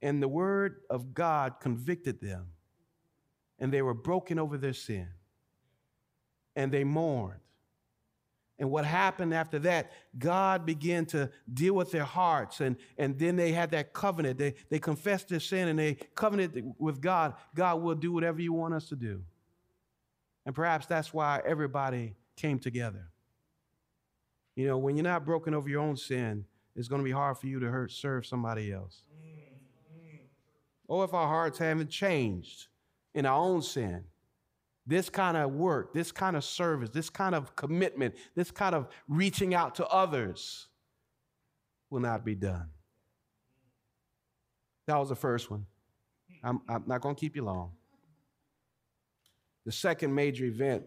And 0.02 0.20
the 0.20 0.28
word 0.28 0.80
of 0.90 1.14
God 1.14 1.60
convicted 1.60 2.20
them. 2.20 2.48
And 3.58 3.72
they 3.72 3.82
were 3.82 3.94
broken 3.94 4.38
over 4.38 4.58
their 4.58 4.72
sin. 4.72 5.08
And 6.56 6.72
they 6.72 6.82
mourned. 6.82 7.38
And 8.58 8.70
what 8.70 8.84
happened 8.84 9.32
after 9.32 9.58
that, 9.60 9.92
God 10.18 10.66
began 10.66 11.06
to 11.06 11.30
deal 11.52 11.74
with 11.74 11.90
their 11.90 12.04
hearts. 12.04 12.60
And, 12.60 12.76
and 12.98 13.18
then 13.18 13.36
they 13.36 13.52
had 13.52 13.70
that 13.70 13.92
covenant. 13.92 14.38
They, 14.38 14.54
they 14.68 14.78
confessed 14.78 15.28
their 15.28 15.40
sin 15.40 15.68
and 15.68 15.78
they 15.78 15.94
covenanted 16.14 16.74
with 16.78 17.00
God. 17.00 17.34
God 17.54 17.80
will 17.80 17.94
do 17.94 18.12
whatever 18.12 18.40
you 18.40 18.52
want 18.52 18.74
us 18.74 18.88
to 18.90 18.96
do. 18.96 19.22
And 20.44 20.54
perhaps 20.54 20.86
that's 20.86 21.14
why 21.14 21.40
everybody 21.46 22.14
came 22.36 22.58
together. 22.58 23.08
You 24.54 24.66
know, 24.66 24.78
when 24.78 24.96
you're 24.96 25.04
not 25.04 25.24
broken 25.24 25.54
over 25.54 25.68
your 25.68 25.80
own 25.80 25.96
sin, 25.96 26.44
it's 26.76 26.88
going 26.88 27.00
to 27.00 27.04
be 27.04 27.12
hard 27.12 27.38
for 27.38 27.46
you 27.46 27.60
to 27.60 27.66
hurt, 27.68 27.90
serve 27.90 28.26
somebody 28.26 28.72
else. 28.72 29.02
Or 30.92 31.06
if 31.06 31.14
our 31.14 31.26
hearts 31.26 31.56
haven't 31.56 31.88
changed 31.88 32.66
in 33.14 33.24
our 33.24 33.38
own 33.38 33.62
sin, 33.62 34.04
this 34.86 35.08
kind 35.08 35.38
of 35.38 35.50
work, 35.52 35.94
this 35.94 36.12
kind 36.12 36.36
of 36.36 36.44
service, 36.44 36.90
this 36.90 37.08
kind 37.08 37.34
of 37.34 37.56
commitment, 37.56 38.14
this 38.34 38.50
kind 38.50 38.74
of 38.74 38.88
reaching 39.08 39.54
out 39.54 39.76
to 39.76 39.86
others 39.86 40.68
will 41.88 42.00
not 42.00 42.26
be 42.26 42.34
done. 42.34 42.66
That 44.86 44.98
was 44.98 45.08
the 45.08 45.14
first 45.14 45.50
one. 45.50 45.64
I'm, 46.44 46.60
I'm 46.68 46.84
not 46.86 47.00
going 47.00 47.14
to 47.14 47.20
keep 47.20 47.36
you 47.36 47.44
long. 47.44 47.70
The 49.64 49.72
second 49.72 50.14
major 50.14 50.44
event 50.44 50.82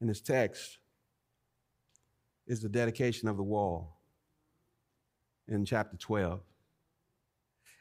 in 0.00 0.06
this 0.06 0.20
text 0.20 0.78
is 2.46 2.62
the 2.62 2.68
dedication 2.68 3.28
of 3.28 3.36
the 3.36 3.42
wall 3.42 3.98
in 5.48 5.64
chapter 5.64 5.96
12. 5.96 6.40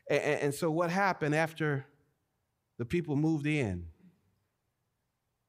And, 0.10 0.42
and, 0.42 0.56
so, 0.56 0.72
what 0.72 0.90
happened 0.90 1.36
after 1.36 1.86
the 2.80 2.86
people 2.86 3.16
moved 3.16 3.46
in? 3.46 3.86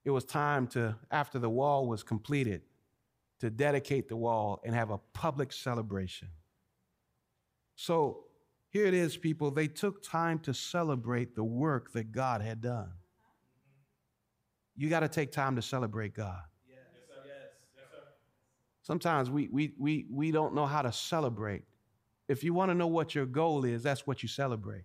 It 0.05 0.11
was 0.11 0.25
time 0.25 0.67
to, 0.69 0.97
after 1.11 1.39
the 1.39 1.49
wall 1.49 1.87
was 1.87 2.03
completed, 2.03 2.63
to 3.41 3.49
dedicate 3.49 4.09
the 4.09 4.17
wall 4.17 4.61
and 4.65 4.75
have 4.75 4.91
a 4.91 4.99
public 5.15 5.53
celebration. 5.53 6.29
So, 7.75 8.25
here 8.69 8.85
it 8.85 8.95
is, 8.95 9.17
people. 9.17 9.51
They 9.51 9.67
took 9.67 10.03
time 10.03 10.39
to 10.41 10.53
celebrate 10.53 11.35
the 11.35 11.45
work 11.45 11.93
that 11.93 12.13
God 12.13 12.43
had 12.43 12.61
done. 12.61 12.93
You 14.77 14.89
got 14.89 15.01
to 15.01 15.09
take 15.09 15.33
time 15.33 15.57
to 15.57 15.63
celebrate 15.63 16.15
God. 16.15 16.43
Yes, 16.69 16.79
sir. 17.09 17.23
Yes, 17.25 17.35
yes, 17.77 17.85
sir. 17.91 18.03
Sometimes 18.83 19.31
we, 19.31 19.49
we, 19.49 19.73
we, 19.79 20.07
we 20.11 20.31
don't 20.31 20.55
know 20.55 20.67
how 20.67 20.83
to 20.83 20.93
celebrate. 20.93 21.63
If 22.31 22.45
you 22.45 22.55
want 22.55 22.71
to 22.71 22.77
know 22.77 22.87
what 22.87 23.13
your 23.13 23.27
goal 23.27 23.65
is, 23.65 23.83
that's 23.83 24.07
what 24.07 24.23
you 24.23 24.29
celebrate. 24.29 24.85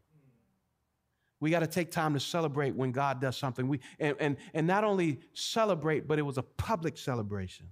We 1.40 1.52
got 1.52 1.60
to 1.60 1.68
take 1.68 1.92
time 1.92 2.16
to 2.16 2.20
celebrate 2.20 2.76
when 2.76 2.92
God 2.92 3.22
does 3.22 3.38
something. 3.38 3.68
We, 3.68 3.82
and, 4.00 4.16
and, 4.20 4.38
and 4.56 4.66
not 4.66 4.84
only 4.84 5.20
celebrate, 5.34 6.08
but 6.08 6.18
it 6.18 6.24
was 6.24 6.40
a 6.40 6.42
public 6.42 6.98
celebration. 6.98 7.68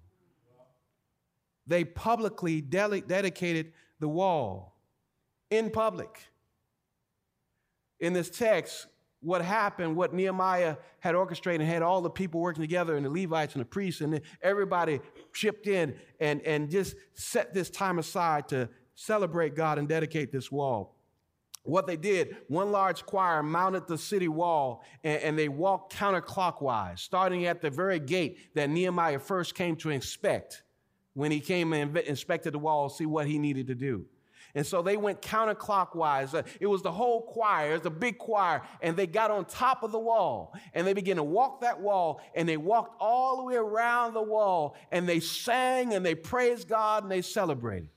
They 1.66 1.86
publicly 1.86 2.62
de- 2.62 3.02
dedicated 3.02 3.74
the 4.00 4.08
wall 4.08 4.78
in 5.50 5.72
public. 5.72 6.20
In 8.00 8.14
this 8.14 8.30
text, 8.30 8.86
what 9.22 9.42
happened, 9.42 9.96
what 9.96 10.14
Nehemiah 10.14 10.76
had 11.00 11.16
orchestrated, 11.16 11.62
and 11.62 11.70
had 11.70 11.82
all 11.82 12.02
the 12.02 12.12
people 12.12 12.42
working 12.42 12.62
together, 12.62 12.96
and 12.96 13.04
the 13.04 13.10
Levites 13.10 13.56
and 13.56 13.62
the 13.62 13.66
priests, 13.66 14.02
and 14.02 14.22
everybody 14.44 15.00
chipped 15.34 15.66
in 15.66 15.96
and, 16.20 16.42
and 16.42 16.70
just 16.70 16.96
set 17.14 17.56
this 17.56 17.72
time 17.72 17.98
aside 17.98 18.50
to 18.50 18.70
celebrate 18.96 19.56
God 19.56 19.78
and 19.78 19.88
dedicate 19.88 20.32
this 20.32 20.52
wall. 20.52 20.96
What 21.64 21.88
they 21.88 21.96
did, 21.96 22.38
one 22.50 22.72
large 22.72 23.06
choir 23.06 23.42
mounted 23.42 23.88
the 23.88 23.98
city 23.98 24.28
wall 24.28 24.84
and, 25.04 25.22
and 25.22 25.40
they 25.40 25.48
walked 25.48 25.96
counterclockwise, 25.96 27.00
starting 27.00 27.46
at 27.46 27.62
the 27.62 27.70
very 27.70 28.00
gate 28.00 28.54
that 28.56 28.70
Nehemiah 28.70 29.20
first 29.20 29.56
came 29.56 29.78
to 29.78 29.90
inspect 29.90 30.64
when 31.14 31.32
he 31.32 31.40
came 31.40 31.74
and 31.74 31.96
inspected 31.98 32.54
the 32.54 32.60
wall, 32.60 32.90
see 32.90 33.06
what 33.06 33.28
he 33.28 33.40
needed 33.40 33.68
to 33.68 33.76
do. 33.76 34.06
And 34.56 34.66
so 34.66 34.82
they 34.82 34.98
went 34.98 35.22
counterclockwise. 35.22 36.36
Uh, 36.36 36.44
it 36.60 36.68
was 36.68 36.82
the 36.82 36.92
whole 36.92 37.22
choir, 37.22 37.72
it 37.72 37.78
was 37.80 37.86
a 37.86 37.90
big 37.90 38.18
choir, 38.18 38.62
and 38.82 38.96
they 38.96 39.08
got 39.08 39.32
on 39.32 39.46
top 39.46 39.84
of 39.84 39.92
the 39.92 40.00
wall 40.00 40.54
and 40.74 40.86
they 40.86 40.94
began 40.94 41.16
to 41.16 41.24
walk 41.24 41.62
that 41.62 41.80
wall 41.80 42.22
and 42.36 42.48
they 42.48 42.58
walked 42.58 42.96
all 43.00 43.38
the 43.38 43.44
way 43.44 43.56
around 43.56 44.14
the 44.14 44.22
wall 44.22 44.76
and 44.92 45.08
they 45.08 45.20
sang 45.20 45.94
and 45.94 46.06
they 46.06 46.14
praised 46.14 46.68
God 46.68 47.04
and 47.04 47.12
they 47.12 47.22
celebrated. 47.22 47.90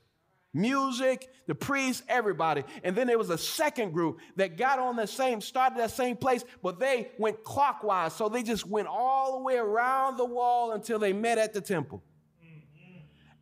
Music, 0.57 1.29
the 1.45 1.55
priests, 1.55 2.03
everybody. 2.07 2.63
And 2.83 2.95
then 2.95 3.07
there 3.07 3.17
was 3.17 3.29
a 3.29 3.37
second 3.37 3.93
group 3.93 4.19
that 4.35 4.57
got 4.57 4.79
on 4.79 4.95
the 4.95 5.07
same, 5.07 5.39
started 5.39 5.77
that 5.79 5.91
same 5.91 6.17
place, 6.17 6.43
but 6.61 6.79
they 6.79 7.09
went 7.17 7.43
clockwise. 7.43 8.13
So 8.13 8.27
they 8.27 8.43
just 8.43 8.65
went 8.65 8.87
all 8.87 9.37
the 9.37 9.43
way 9.43 9.57
around 9.57 10.17
the 10.17 10.25
wall 10.25 10.71
until 10.71 10.99
they 10.99 11.13
met 11.13 11.37
at 11.37 11.53
the 11.53 11.61
temple 11.61 12.03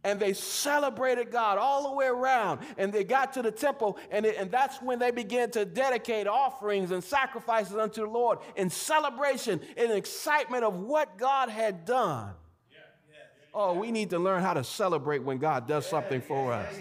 and 0.05 0.19
they 0.19 0.33
celebrated 0.33 1.31
God 1.31 1.57
all 1.57 1.89
the 1.89 1.91
way 1.91 2.05
around. 2.05 2.61
And 2.77 2.93
they 2.93 3.03
got 3.03 3.33
to 3.33 3.41
the 3.41 3.51
temple, 3.51 3.97
and, 4.11 4.25
it, 4.25 4.37
and 4.37 4.51
that's 4.51 4.81
when 4.81 4.99
they 4.99 5.11
began 5.11 5.49
to 5.51 5.65
dedicate 5.65 6.27
offerings 6.27 6.91
and 6.91 7.03
sacrifices 7.03 7.75
unto 7.75 8.01
the 8.01 8.09
Lord 8.09 8.37
in 8.55 8.69
celebration 8.69 9.59
in 9.75 9.91
excitement 9.91 10.63
of 10.63 10.79
what 10.79 11.17
God 11.17 11.49
had 11.49 11.85
done. 11.85 12.33
Yeah, 12.69 12.77
yeah, 13.09 13.15
yeah, 13.15 13.49
oh, 13.55 13.73
we 13.73 13.91
need 13.91 14.11
to 14.11 14.19
learn 14.19 14.43
how 14.43 14.53
to 14.53 14.63
celebrate 14.63 15.23
when 15.23 15.39
God 15.39 15.67
does 15.67 15.87
something 15.87 16.21
for 16.21 16.53
us. 16.53 16.73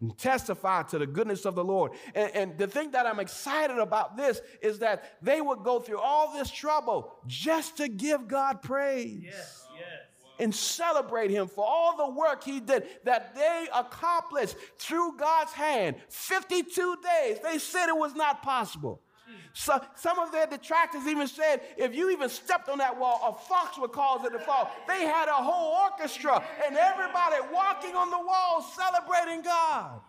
And 0.00 0.16
testify 0.18 0.82
to 0.84 0.98
the 0.98 1.06
goodness 1.06 1.44
of 1.44 1.54
the 1.54 1.64
Lord. 1.64 1.92
And, 2.14 2.30
and 2.34 2.58
the 2.58 2.66
thing 2.66 2.90
that 2.90 3.06
I'm 3.06 3.20
excited 3.20 3.78
about 3.78 4.16
this 4.16 4.40
is 4.60 4.80
that 4.80 5.16
they 5.22 5.40
would 5.40 5.62
go 5.64 5.80
through 5.80 6.00
all 6.00 6.32
this 6.32 6.50
trouble 6.50 7.14
just 7.26 7.78
to 7.78 7.88
give 7.88 8.28
God 8.28 8.62
praise. 8.62 9.22
Yes 9.22 9.66
and 10.38 10.54
celebrate 10.54 11.30
him 11.30 11.48
for 11.48 11.64
all 11.64 11.96
the 11.96 12.10
work 12.10 12.44
he 12.44 12.60
did 12.60 12.84
that 13.04 13.34
they 13.34 13.66
accomplished 13.74 14.56
through 14.78 15.16
God's 15.16 15.52
hand. 15.52 15.96
52 16.08 16.96
days. 17.02 17.38
They 17.42 17.58
said 17.58 17.88
it 17.88 17.96
was 17.96 18.14
not 18.14 18.42
possible. 18.42 19.00
So, 19.52 19.80
some 19.94 20.18
of 20.18 20.32
their 20.32 20.46
detractors 20.46 21.06
even 21.06 21.26
said 21.26 21.60
if 21.76 21.94
you 21.94 22.10
even 22.10 22.28
stepped 22.28 22.68
on 22.68 22.78
that 22.78 22.98
wall, 22.98 23.20
a 23.24 23.48
fox 23.48 23.78
would 23.78 23.92
cause 23.92 24.24
it 24.24 24.30
to 24.30 24.38
fall. 24.38 24.70
They 24.86 25.04
had 25.04 25.28
a 25.28 25.32
whole 25.32 25.90
orchestra 25.90 26.42
and 26.66 26.76
everybody 26.76 27.36
walking 27.52 27.94
on 27.94 28.10
the 28.10 28.18
wall 28.18 28.62
celebrating 28.62 29.42
God. 29.42 30.00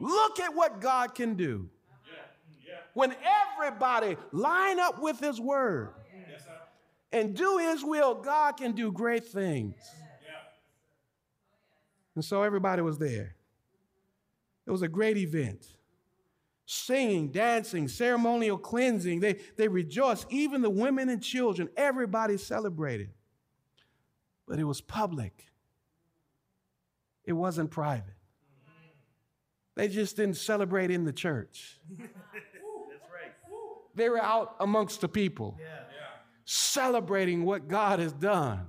Look 0.00 0.40
at 0.40 0.54
what 0.54 0.80
God 0.80 1.14
can 1.14 1.34
do. 1.34 1.68
When 2.94 3.14
everybody 3.56 4.16
line 4.32 4.78
up 4.78 5.00
with 5.00 5.18
his 5.18 5.40
word 5.40 5.90
and 7.12 7.36
do 7.36 7.58
His 7.58 7.84
will, 7.84 8.14
God 8.14 8.56
can 8.56 8.72
do 8.72 8.90
great 8.90 9.24
things. 9.24 9.76
And 12.14 12.24
so 12.24 12.42
everybody 12.42 12.82
was 12.82 12.98
there. 12.98 13.36
It 14.66 14.70
was 14.70 14.82
a 14.82 14.88
great 14.88 15.16
event. 15.16 15.66
Singing, 16.72 17.30
dancing, 17.30 17.88
ceremonial 17.88 18.56
cleansing. 18.56 19.20
They, 19.20 19.40
they 19.56 19.68
rejoiced. 19.68 20.26
Even 20.30 20.62
the 20.62 20.70
women 20.70 21.08
and 21.08 21.22
children, 21.22 21.68
everybody 21.76 22.36
celebrated. 22.36 23.10
But 24.46 24.58
it 24.58 24.64
was 24.64 24.80
public, 24.80 25.46
it 27.24 27.32
wasn't 27.32 27.70
private. 27.70 28.14
They 29.74 29.88
just 29.88 30.16
didn't 30.16 30.36
celebrate 30.36 30.90
in 30.90 31.04
the 31.04 31.12
church. 31.12 31.78
They 33.94 34.08
were 34.08 34.22
out 34.22 34.56
amongst 34.58 35.02
the 35.02 35.08
people. 35.08 35.58
Yeah 35.60 35.82
celebrating 36.44 37.44
what 37.44 37.68
God 37.68 37.98
has 37.98 38.12
done. 38.12 38.68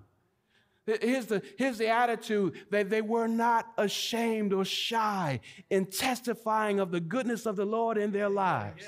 Here's 0.86 1.28
the, 1.28 1.42
here's 1.58 1.78
the 1.78 1.88
attitude 1.88 2.56
that 2.70 2.90
they 2.90 3.02
were 3.02 3.28
not 3.28 3.72
ashamed 3.78 4.52
or 4.52 4.66
shy 4.66 5.40
in 5.70 5.86
testifying 5.86 6.80
of 6.80 6.92
the 6.92 7.00
goodness 7.00 7.46
of 7.46 7.56
the 7.56 7.66
Lord 7.66 7.98
in 7.98 8.12
their 8.12 8.30
lives. 8.30 8.84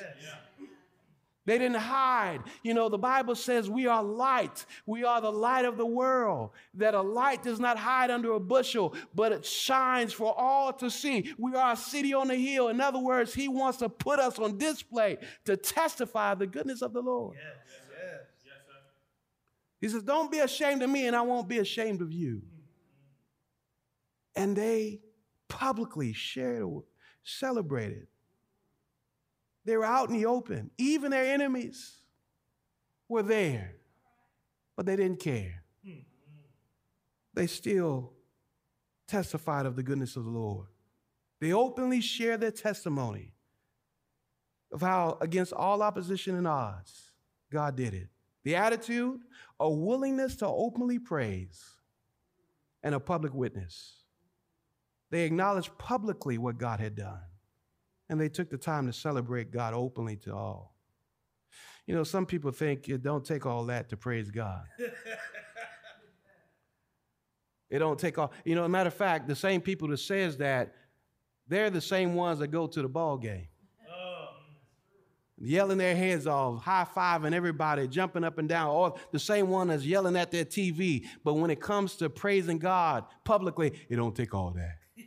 They 1.46 1.60
didn't 1.60 1.78
hide. 1.78 2.40
You 2.64 2.74
know, 2.74 2.90
the 2.90 2.98
Bible 2.98 3.36
says 3.36 3.70
we 3.70 3.86
are 3.86 4.04
light. 4.04 4.66
We 4.88 5.04
are 5.04 5.22
the 5.22 5.32
light 5.32 5.66
of 5.66 5.78
the 5.78 5.86
world. 5.86 6.50
That 6.74 6.96
a 6.96 7.02
light 7.02 7.44
does 7.44 7.60
not 7.60 7.78
hide 7.78 8.10
under 8.10 8.34
a 8.34 8.40
bushel, 8.40 8.96
but 9.14 9.32
it 9.32 9.46
shines 9.46 10.12
for 10.12 10.34
all 10.38 10.74
to 10.74 10.90
see. 10.90 11.34
We 11.38 11.54
are 11.54 11.74
a 11.74 11.78
city 11.78 12.14
on 12.16 12.32
a 12.32 12.36
hill. 12.36 12.70
In 12.70 12.82
other 12.82 13.00
words, 13.00 13.34
He 13.34 13.48
wants 13.48 13.78
to 13.78 13.90
put 13.90 14.20
us 14.20 14.40
on 14.40 14.58
display 14.58 15.18
to 15.46 15.56
testify 15.56 16.34
the 16.34 16.48
goodness 16.48 16.82
of 16.82 16.94
the 16.94 17.02
Lord. 17.02 17.38
Yes. 17.38 17.85
He 19.82 19.90
says, 19.90 20.04
Don't 20.04 20.32
be 20.32 20.40
ashamed 20.40 20.82
of 20.82 20.90
me, 20.90 21.08
and 21.08 21.16
I 21.16 21.22
won't 21.22 21.48
be 21.48 21.60
ashamed 21.60 22.02
of 22.02 22.12
you. 22.12 22.42
And 24.36 24.56
they 24.56 25.02
publicly 25.48 26.14
shared, 26.14 26.68
celebrated. 27.24 28.08
They 29.64 29.78
were 29.78 29.86
out 29.86 30.10
in 30.10 30.16
the 30.16 30.26
open. 30.26 30.72
Even 30.78 31.12
their 31.12 31.34
enemies 31.34 31.98
were 33.08 33.24
there, 33.24 33.76
but 34.76 34.86
they 34.86 34.96
didn't 34.96 35.20
care. 35.20 35.64
They 37.34 37.48
still 37.48 38.14
testified 39.08 39.66
of 39.66 39.76
the 39.76 39.84
goodness 39.84 40.16
of 40.16 40.24
the 40.24 40.32
Lord. 40.32 40.68
They 41.42 41.52
openly 41.52 42.02
shared 42.02 42.42
their 42.42 42.52
testimony 42.52 43.34
of 44.72 44.82
how, 44.82 45.18
against 45.22 45.54
all 45.54 45.82
opposition 45.82 46.36
and 46.36 46.48
odds, 46.48 47.12
God 47.52 47.76
did 47.76 47.94
it. 47.94 48.08
The 48.46 48.56
attitude, 48.56 49.20
a 49.60 49.70
willingness 49.70 50.38
to 50.38 50.48
openly 50.48 51.00
praise, 51.00 51.62
and 52.84 52.96
a 52.96 53.00
public 53.00 53.34
witness. 53.34 54.04
They 55.10 55.26
acknowledged 55.26 55.78
publicly 55.78 56.38
what 56.38 56.58
God 56.60 56.80
had 56.80 56.96
done, 56.96 57.24
and 58.08 58.22
they 58.22 58.30
took 58.30 58.50
the 58.52 58.58
time 58.58 58.86
to 58.86 58.94
celebrate 58.94 59.52
God 59.52 59.74
openly 59.74 60.16
to 60.18 60.34
all. 60.34 60.76
You 61.88 61.96
know, 61.96 62.04
some 62.04 62.26
people 62.26 62.52
think 62.52 62.88
it 62.88 63.02
don't 63.02 63.26
take 63.26 63.46
all 63.48 63.66
that 63.66 63.90
to 63.90 63.98
praise 63.98 64.30
God. 64.30 64.64
it 67.70 67.80
don't 67.80 68.00
take 68.00 68.18
all. 68.20 68.32
You 68.44 68.56
know, 68.56 68.64
a 68.64 68.70
matter 68.70 68.88
of 68.88 68.94
fact, 68.94 69.28
the 69.28 69.36
same 69.36 69.62
people 69.62 69.88
that 69.90 69.98
says 69.98 70.38
that, 70.38 70.76
they're 71.48 71.70
the 71.70 71.82
same 71.82 72.14
ones 72.14 72.40
that 72.40 72.48
go 72.48 72.68
to 72.68 72.82
the 72.82 72.90
ball 72.90 73.18
game 73.18 73.48
yelling 75.40 75.78
their 75.78 75.96
heads 75.96 76.28
off, 76.28 76.64
high 76.64 76.88
fiving 76.96 77.34
everybody, 77.34 77.88
jumping 77.88 78.24
up 78.24 78.38
and 78.38 78.48
down, 78.48 78.70
or 78.70 78.96
the 79.12 79.20
same 79.20 79.50
one 79.50 79.68
that's 79.68 79.84
yelling 79.84 80.16
at 80.16 80.32
their 80.32 80.46
TV. 80.46 81.06
But 81.24 81.34
when 81.36 81.50
it 81.50 81.60
comes 81.60 81.96
to 81.98 82.10
praising 82.10 82.58
God 82.58 83.06
publicly, 83.24 83.74
it 83.90 83.96
don't 83.96 84.16
take 84.16 84.34
all 84.34 84.52
that. 84.52 84.78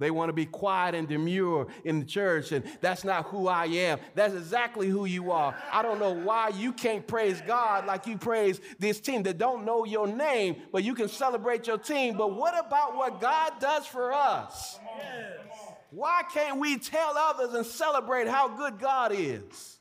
They 0.00 0.12
want 0.12 0.28
to 0.28 0.32
be 0.32 0.46
quiet 0.46 0.94
and 0.94 1.08
demure 1.08 1.66
in 1.84 1.98
the 1.98 2.06
church, 2.06 2.52
and 2.52 2.64
that's 2.80 3.02
not 3.02 3.26
who 3.26 3.48
I 3.48 3.66
am. 3.66 3.98
That's 4.14 4.32
exactly 4.32 4.88
who 4.88 5.06
you 5.06 5.32
are. 5.32 5.56
I 5.72 5.82
don't 5.82 5.98
know 5.98 6.12
why 6.12 6.50
you 6.50 6.72
can't 6.72 7.04
praise 7.04 7.42
God 7.44 7.84
like 7.84 8.06
you 8.06 8.16
praise 8.16 8.60
this 8.78 9.00
team 9.00 9.24
that 9.24 9.38
don't 9.38 9.64
know 9.64 9.84
your 9.84 10.06
name, 10.06 10.62
but 10.70 10.84
you 10.84 10.94
can 10.94 11.08
celebrate 11.08 11.66
your 11.66 11.78
team. 11.78 12.16
But 12.16 12.36
what 12.36 12.54
about 12.64 12.96
what 12.96 13.20
God 13.20 13.54
does 13.58 13.86
for 13.86 14.12
us? 14.12 14.78
Why 15.90 16.22
can't 16.32 16.58
we 16.58 16.78
tell 16.78 17.16
others 17.16 17.54
and 17.54 17.64
celebrate 17.64 18.28
how 18.28 18.48
good 18.48 18.78
God 18.78 19.12
is? 19.14 19.78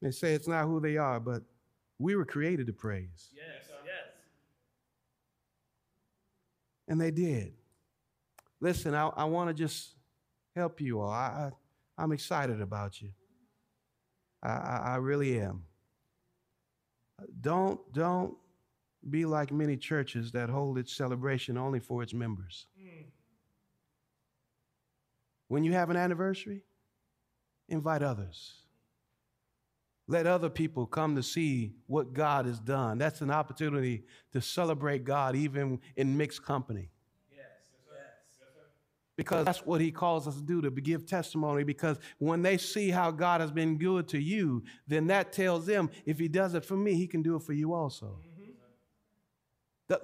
They 0.00 0.10
say 0.10 0.32
it's 0.32 0.48
not 0.48 0.64
who 0.64 0.80
they 0.80 0.96
are, 0.96 1.20
but 1.20 1.42
we 1.98 2.16
were 2.16 2.24
created 2.24 2.66
to 2.68 2.72
praise. 2.72 3.28
Yes, 3.34 3.68
yes. 3.84 4.14
And 6.88 6.98
they 6.98 7.10
did. 7.10 7.52
Listen, 8.60 8.94
I, 8.94 9.08
I 9.08 9.24
want 9.24 9.48
to 9.48 9.54
just 9.54 9.94
help 10.56 10.80
you 10.80 11.00
all. 11.00 11.10
I, 11.10 11.50
I, 11.98 12.02
am 12.02 12.12
excited 12.12 12.60
about 12.60 13.00
you. 13.00 13.10
I, 14.42 14.48
I, 14.48 14.82
I 14.84 14.96
really 14.96 15.38
am. 15.38 15.64
Don't, 17.40 17.80
don't 17.92 18.34
be 19.08 19.24
like 19.24 19.50
many 19.52 19.76
churches 19.76 20.32
that 20.32 20.50
hold 20.50 20.78
its 20.78 20.94
celebration 20.94 21.56
only 21.56 21.80
for 21.80 22.02
its 22.02 22.12
members. 22.12 22.66
Mm. 22.78 23.06
When 25.48 25.64
you 25.64 25.72
have 25.72 25.90
an 25.90 25.96
anniversary, 25.96 26.62
invite 27.68 28.02
others. 28.02 28.54
Let 30.06 30.26
other 30.26 30.50
people 30.50 30.86
come 30.86 31.14
to 31.16 31.22
see 31.22 31.74
what 31.86 32.12
God 32.12 32.46
has 32.46 32.58
done. 32.58 32.98
That's 32.98 33.20
an 33.20 33.30
opportunity 33.30 34.04
to 34.32 34.40
celebrate 34.40 35.04
God 35.04 35.36
even 35.36 35.80
in 35.96 36.16
mixed 36.16 36.44
company. 36.44 36.90
Yes, 37.30 37.46
yes. 37.92 38.40
Because 39.16 39.44
that's 39.44 39.64
what 39.64 39.80
he 39.80 39.92
calls 39.92 40.26
us 40.26 40.34
to 40.34 40.42
do, 40.42 40.60
to 40.62 40.70
give 40.70 41.06
testimony. 41.06 41.62
Because 41.62 41.98
when 42.18 42.42
they 42.42 42.58
see 42.58 42.90
how 42.90 43.12
God 43.12 43.40
has 43.40 43.52
been 43.52 43.78
good 43.78 44.08
to 44.08 44.18
you, 44.18 44.64
then 44.88 45.06
that 45.08 45.32
tells 45.32 45.64
them 45.64 45.90
if 46.04 46.18
he 46.18 46.26
does 46.26 46.54
it 46.54 46.64
for 46.64 46.76
me, 46.76 46.94
he 46.94 47.06
can 47.06 47.22
do 47.22 47.36
it 47.36 47.42
for 47.42 47.52
you 47.52 47.72
also. 47.72 48.18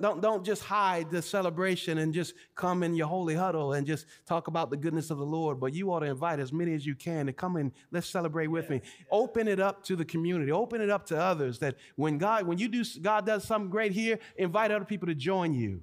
Don't, 0.01 0.21
don't 0.21 0.45
just 0.45 0.65
hide 0.65 1.11
the 1.13 1.23
celebration 1.23 1.99
and 1.99 2.13
just 2.13 2.35
come 2.57 2.83
in 2.83 2.97
your 2.97 3.07
holy 3.07 3.37
huddle 3.37 3.75
and 3.75 3.87
just 3.87 4.07
talk 4.27 4.49
about 4.49 4.69
the 4.69 4.77
goodness 4.77 5.11
of 5.11 5.19
the 5.19 5.25
Lord, 5.25 5.61
but 5.61 5.73
you 5.73 5.93
ought 5.93 6.01
to 6.01 6.07
invite 6.07 6.41
as 6.41 6.53
many 6.53 6.75
as 6.75 6.85
you 6.85 6.97
can 6.97 7.27
to 7.27 7.33
come 7.33 7.55
and 7.57 7.71
let's 7.93 8.09
celebrate 8.09 8.49
with 8.49 8.69
me. 8.69 8.83
Open 9.13 9.47
it 9.47 9.61
up 9.61 9.85
to 9.85 9.95
the 9.95 10.05
community. 10.05 10.51
Open 10.51 10.81
it 10.81 10.91
up 10.91 11.07
to 11.07 11.17
others 11.17 11.61
that 11.61 11.77
when 11.95 12.19
God, 12.19 12.49
when 12.49 12.59
you 12.59 12.67
do, 12.67 12.83
God 13.01 13.27
does 13.27 13.45
something 13.45 13.71
great 13.71 13.93
here, 13.93 14.19
invite 14.37 14.73
other 14.73 14.85
people 14.85 15.07
to 15.07 15.15
join 15.15 15.55
you. 15.55 15.83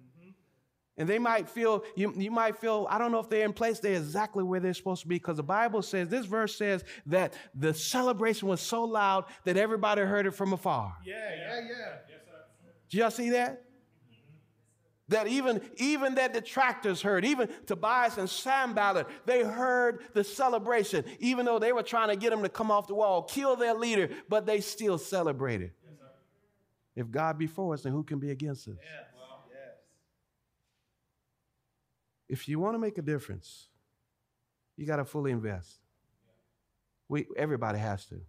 Mm-hmm. 0.00 0.30
And 0.98 1.08
they 1.08 1.18
might 1.18 1.48
feel, 1.48 1.82
you, 1.96 2.14
you 2.16 2.30
might 2.30 2.56
feel, 2.58 2.86
I 2.88 2.98
don't 2.98 3.10
know 3.10 3.18
if 3.18 3.28
they're 3.28 3.44
in 3.44 3.52
place, 3.52 3.80
they're 3.80 3.96
exactly 3.96 4.44
where 4.44 4.60
they're 4.60 4.72
supposed 4.72 5.02
to 5.02 5.08
be 5.08 5.16
because 5.16 5.38
the 5.38 5.42
Bible 5.42 5.82
says, 5.82 6.06
this 6.08 6.26
verse 6.26 6.56
says 6.56 6.84
that 7.06 7.34
the 7.56 7.74
celebration 7.74 8.46
was 8.46 8.60
so 8.60 8.84
loud 8.84 9.24
that 9.44 9.56
everybody 9.56 10.02
heard 10.02 10.26
it 10.26 10.32
from 10.32 10.52
afar. 10.52 10.94
Yeah, 11.04 11.14
yeah, 11.16 11.60
yeah. 11.68 12.11
Do 12.92 12.98
y'all 12.98 13.10
see 13.10 13.30
that? 13.30 13.64
That 15.08 15.26
even, 15.26 15.62
even 15.76 16.14
their 16.14 16.28
detractors 16.28 17.00
heard, 17.00 17.24
even 17.24 17.48
Tobias 17.66 18.18
and 18.18 18.28
Sanballat, 18.28 19.06
they 19.24 19.42
heard 19.42 20.04
the 20.12 20.22
celebration, 20.22 21.04
even 21.18 21.46
though 21.46 21.58
they 21.58 21.72
were 21.72 21.82
trying 21.82 22.08
to 22.08 22.16
get 22.16 22.30
them 22.30 22.42
to 22.42 22.50
come 22.50 22.70
off 22.70 22.86
the 22.86 22.94
wall, 22.94 23.22
kill 23.22 23.56
their 23.56 23.74
leader, 23.74 24.10
but 24.28 24.44
they 24.44 24.60
still 24.60 24.98
celebrated. 24.98 25.72
Yes, 25.82 25.94
if 26.94 27.10
God 27.10 27.38
be 27.38 27.46
for 27.46 27.72
us, 27.72 27.82
then 27.82 27.92
who 27.92 28.04
can 28.04 28.18
be 28.18 28.30
against 28.30 28.68
us? 28.68 28.76
Yes. 28.78 29.06
Well, 29.16 29.44
yes. 29.48 29.74
If 32.28 32.46
you 32.48 32.58
want 32.58 32.74
to 32.74 32.78
make 32.78 32.98
a 32.98 33.02
difference, 33.02 33.68
you 34.76 34.86
got 34.86 34.96
to 34.96 35.04
fully 35.04 35.32
invest. 35.32 35.78
We, 37.08 37.26
everybody 37.36 37.78
has 37.78 38.04
to. 38.06 38.20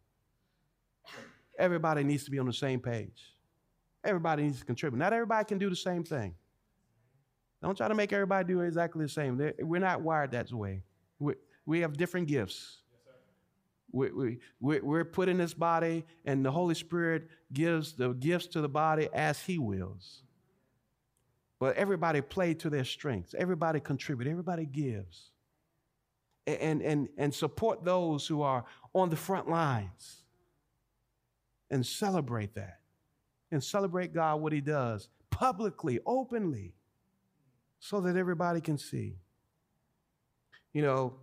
Everybody 1.59 2.03
needs 2.03 2.23
to 2.25 2.31
be 2.31 2.39
on 2.39 2.45
the 2.45 2.53
same 2.53 2.79
page. 2.79 3.33
Everybody 4.03 4.43
needs 4.43 4.59
to 4.59 4.65
contribute. 4.65 4.99
Not 4.99 5.13
everybody 5.13 5.45
can 5.45 5.57
do 5.57 5.69
the 5.69 5.75
same 5.75 6.03
thing. 6.03 6.35
Don't 7.61 7.77
try 7.77 7.87
to 7.87 7.95
make 7.95 8.11
everybody 8.11 8.45
do 8.45 8.59
exactly 8.61 9.05
the 9.05 9.09
same. 9.09 9.39
We're 9.59 9.79
not 9.79 10.01
wired 10.01 10.31
that 10.31 10.51
way. 10.51 10.83
We, 11.19 11.35
we 11.65 11.79
have 11.79 11.95
different 11.95 12.27
gifts. 12.27 12.79
We, 13.93 14.11
we, 14.59 14.79
we're 14.81 15.05
put 15.05 15.29
in 15.29 15.37
this 15.37 15.53
body, 15.53 16.03
and 16.25 16.43
the 16.43 16.51
Holy 16.51 16.75
Spirit 16.75 17.29
gives 17.53 17.93
the 17.93 18.13
gifts 18.13 18.47
to 18.47 18.61
the 18.61 18.67
body 18.67 19.07
as 19.13 19.39
He 19.39 19.59
wills. 19.59 20.23
But 21.59 21.77
everybody 21.77 22.19
play 22.19 22.55
to 22.55 22.69
their 22.69 22.83
strengths. 22.83 23.33
Everybody 23.37 23.79
contribute. 23.79 24.29
Everybody 24.29 24.65
gives. 24.65 25.29
And, 26.45 26.81
and, 26.81 27.07
and 27.17 27.33
support 27.33 27.85
those 27.85 28.27
who 28.27 28.41
are 28.41 28.65
on 28.93 29.09
the 29.09 29.15
front 29.15 29.47
lines 29.47 30.23
and 31.71 31.85
celebrate 31.85 32.55
that 32.55 32.79
and 33.53 33.63
celebrate 33.63 34.13
God 34.13 34.41
what 34.41 34.51
He 34.51 34.61
does 34.61 35.09
publicly, 35.29 35.99
openly, 36.05 36.73
so 37.79 38.01
that 38.01 38.17
everybody 38.17 38.59
can 38.59 38.77
see. 38.77 39.17
You 40.73 40.81
know, 40.81 41.13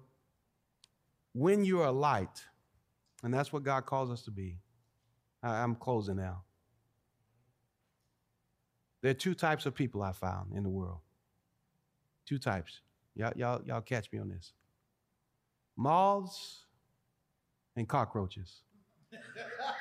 when 1.32 1.64
you're 1.64 1.86
a 1.86 1.92
light, 1.92 2.44
and 3.22 3.34
that's 3.34 3.52
what 3.52 3.64
God 3.64 3.84
calls 3.84 4.10
us 4.10 4.22
to 4.22 4.30
be. 4.30 4.58
I'm 5.42 5.74
closing 5.74 6.16
now. 6.16 6.42
There 9.02 9.10
are 9.10 9.14
two 9.14 9.34
types 9.34 9.66
of 9.66 9.74
people 9.74 10.02
I 10.02 10.12
found 10.12 10.52
in 10.54 10.62
the 10.62 10.68
world. 10.68 11.00
Two 12.26 12.38
types. 12.38 12.80
Y'all, 13.14 13.32
y'all, 13.34 13.60
y'all 13.64 13.80
catch 13.80 14.12
me 14.12 14.18
on 14.18 14.28
this. 14.28 14.52
Moths 15.76 16.66
and 17.76 17.88
cockroaches. 17.88 18.60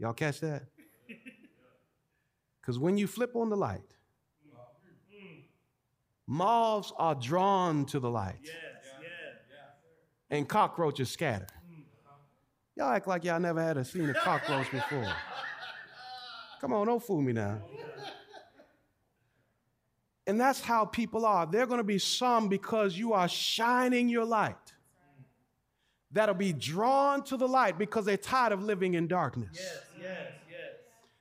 Y'all 0.00 0.14
catch 0.14 0.40
that? 0.40 0.62
Because 2.60 2.78
when 2.78 2.96
you 2.96 3.06
flip 3.06 3.36
on 3.36 3.50
the 3.50 3.56
light, 3.56 3.94
moths 6.26 6.90
are 6.96 7.14
drawn 7.14 7.84
to 7.84 8.00
the 8.00 8.08
light. 8.08 8.38
Yes, 8.42 8.52
And 10.30 10.48
cockroaches 10.48 11.10
scatter. 11.10 11.46
Y'all 12.76 12.90
act 12.90 13.06
like 13.06 13.24
y'all 13.24 13.38
never 13.38 13.62
had 13.62 13.76
a 13.76 13.84
seen 13.84 14.08
a 14.08 14.14
cockroach 14.14 14.70
before. 14.70 15.12
Come 16.62 16.72
on, 16.72 16.86
don't 16.86 17.02
fool 17.02 17.20
me 17.20 17.34
now. 17.34 17.58
And 20.26 20.40
that's 20.40 20.60
how 20.62 20.86
people 20.86 21.26
are. 21.26 21.44
They're 21.44 21.66
going 21.66 21.78
to 21.78 21.84
be 21.84 21.98
some 21.98 22.48
because 22.48 22.96
you 22.96 23.12
are 23.12 23.28
shining 23.28 24.08
your 24.08 24.24
light 24.24 24.56
that'll 26.12 26.34
be 26.34 26.52
drawn 26.52 27.22
to 27.24 27.36
the 27.36 27.46
light 27.46 27.78
because 27.78 28.04
they're 28.04 28.16
tired 28.16 28.52
of 28.52 28.62
living 28.62 28.94
in 28.94 29.06
darkness. 29.06 29.50
Yes, 29.54 29.78
yes, 30.00 30.32
yes. 30.48 30.58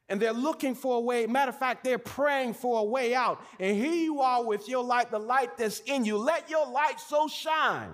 And 0.07 0.19
they're 0.19 0.33
looking 0.33 0.73
for 0.73 0.97
a 0.97 0.99
way. 0.99 1.27
Matter 1.27 1.49
of 1.49 1.59
fact, 1.59 1.83
they're 1.83 1.99
praying 1.99 2.55
for 2.55 2.79
a 2.79 2.83
way 2.83 3.13
out. 3.13 3.41
And 3.59 3.77
here 3.77 3.93
you 3.93 4.21
are 4.21 4.43
with 4.43 4.67
your 4.67 4.83
light, 4.83 5.11
the 5.11 5.19
light 5.19 5.57
that's 5.57 5.81
in 5.81 6.03
you. 6.05 6.17
Let 6.17 6.49
your 6.49 6.67
light 6.69 6.99
so 6.99 7.27
shine 7.27 7.91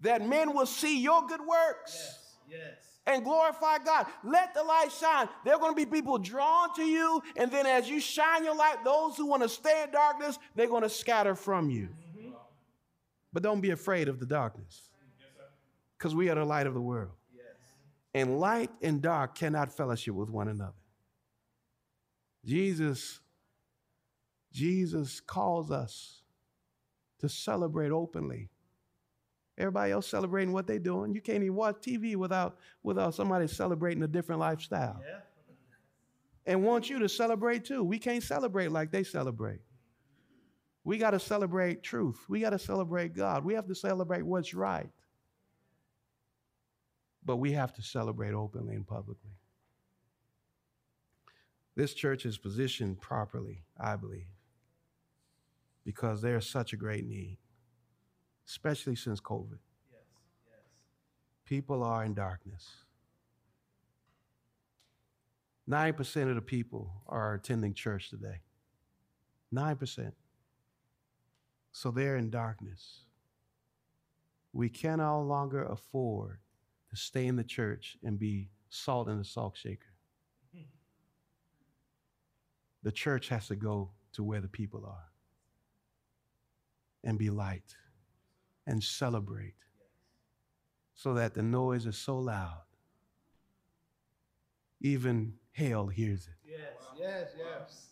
that 0.00 0.26
men 0.26 0.54
will 0.54 0.66
see 0.66 1.00
your 1.00 1.26
good 1.26 1.40
works. 1.40 2.16
Yes, 2.48 2.60
yes. 2.60 2.90
and 3.06 3.24
glorify 3.24 3.78
God. 3.78 4.06
Let 4.24 4.54
the 4.54 4.62
light 4.62 4.88
shine. 4.98 5.28
There 5.44 5.54
are 5.54 5.58
going 5.58 5.72
to 5.72 5.76
be 5.76 5.86
people 5.86 6.18
drawn 6.18 6.74
to 6.76 6.82
you, 6.82 7.22
and 7.36 7.50
then 7.50 7.66
as 7.66 7.88
you 7.88 8.00
shine 8.00 8.44
your 8.44 8.56
light, 8.56 8.84
those 8.84 9.16
who 9.16 9.26
want 9.26 9.42
to 9.42 9.48
stay 9.48 9.82
in 9.84 9.90
darkness, 9.90 10.38
they're 10.54 10.68
going 10.68 10.82
to 10.82 10.88
scatter 10.88 11.34
from 11.34 11.70
you. 11.70 11.88
Mm-hmm. 11.88 12.30
But 13.32 13.42
don't 13.42 13.60
be 13.60 13.70
afraid 13.70 14.08
of 14.08 14.18
the 14.18 14.26
darkness 14.26 14.88
because 15.98 16.14
we 16.14 16.28
are 16.30 16.34
the 16.34 16.44
light 16.44 16.66
of 16.66 16.74
the 16.74 16.80
world. 16.80 17.12
And 18.14 18.40
light 18.40 18.70
and 18.82 19.00
dark 19.00 19.36
cannot 19.36 19.72
fellowship 19.76 20.14
with 20.14 20.30
one 20.30 20.48
another. 20.48 20.72
Jesus, 22.44 23.20
Jesus 24.52 25.20
calls 25.20 25.70
us 25.70 26.22
to 27.20 27.28
celebrate 27.28 27.90
openly. 27.90 28.48
Everybody 29.58 29.92
else 29.92 30.06
celebrating 30.06 30.52
what 30.52 30.66
they're 30.66 30.78
doing. 30.78 31.14
You 31.14 31.20
can't 31.20 31.42
even 31.42 31.54
watch 31.54 31.76
TV 31.76 32.16
without, 32.16 32.56
without 32.82 33.14
somebody 33.14 33.46
celebrating 33.46 34.02
a 34.02 34.08
different 34.08 34.40
lifestyle. 34.40 35.00
Yeah. 35.06 35.20
And 36.46 36.64
want 36.64 36.88
you 36.88 36.98
to 37.00 37.08
celebrate 37.08 37.64
too. 37.66 37.84
We 37.84 37.98
can't 37.98 38.22
celebrate 38.22 38.72
like 38.72 38.90
they 38.90 39.04
celebrate. 39.04 39.60
We 40.82 40.96
got 40.96 41.10
to 41.10 41.20
celebrate 41.20 41.82
truth. 41.82 42.24
We 42.28 42.40
got 42.40 42.50
to 42.50 42.58
celebrate 42.58 43.14
God. 43.14 43.44
We 43.44 43.54
have 43.54 43.66
to 43.68 43.74
celebrate 43.74 44.22
what's 44.22 44.54
right. 44.54 44.88
But 47.24 47.36
we 47.36 47.52
have 47.52 47.74
to 47.74 47.82
celebrate 47.82 48.32
openly 48.32 48.74
and 48.74 48.86
publicly. 48.86 49.30
This 51.76 51.94
church 51.94 52.26
is 52.26 52.36
positioned 52.36 53.00
properly, 53.00 53.62
I 53.78 53.96
believe, 53.96 54.26
because 55.84 56.20
there's 56.20 56.48
such 56.48 56.72
a 56.72 56.76
great 56.76 57.06
need, 57.06 57.38
especially 58.46 58.96
since 58.96 59.20
COVID. 59.20 59.58
Yes, 59.90 60.00
yes. 60.46 60.58
People 61.44 61.82
are 61.82 62.04
in 62.04 62.14
darkness. 62.14 62.68
9% 65.68 66.28
of 66.28 66.34
the 66.34 66.42
people 66.42 66.90
are 67.06 67.34
attending 67.34 67.72
church 67.72 68.10
today. 68.10 68.40
9%. 69.54 70.12
So 71.72 71.90
they're 71.90 72.16
in 72.16 72.30
darkness. 72.30 73.00
We 74.52 74.68
can 74.68 74.98
no 74.98 75.22
longer 75.22 75.62
afford 75.62 76.38
to 76.90 76.96
stay 76.96 77.26
in 77.26 77.36
the 77.36 77.44
church 77.44 77.96
and 78.02 78.18
be 78.18 78.50
salt 78.68 79.08
in 79.08 79.18
the 79.18 79.24
salt 79.24 79.56
shaker. 79.56 79.86
The 82.82 82.92
church 82.92 83.28
has 83.28 83.46
to 83.48 83.56
go 83.56 83.90
to 84.14 84.22
where 84.22 84.40
the 84.40 84.48
people 84.48 84.84
are 84.86 85.10
and 87.04 87.18
be 87.18 87.30
light 87.30 87.76
and 88.66 88.82
celebrate 88.82 89.54
so 90.94 91.14
that 91.14 91.34
the 91.34 91.42
noise 91.42 91.86
is 91.86 91.96
so 91.96 92.18
loud, 92.18 92.62
even 94.80 95.34
hell 95.52 95.88
hears 95.88 96.26
it. 96.26 96.34
Yes, 96.50 96.58
yes, 96.98 97.28
yes. 97.38 97.86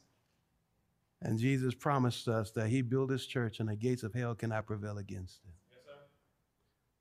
And 1.21 1.39
Jesus 1.39 1.75
promised 1.75 2.29
us 2.29 2.51
that 2.53 2.69
he 2.69 2.81
built 2.81 3.11
his 3.11 3.27
church 3.27 3.61
and 3.61 3.69
the 3.69 3.77
gates 3.77 4.03
of 4.03 4.15
hell 4.15 4.35
cannot 4.35 4.67
prevail 4.67 4.99
against 4.99 5.41
it. 5.45 5.55
Yes, 5.71 5.81
sir. 5.85 5.93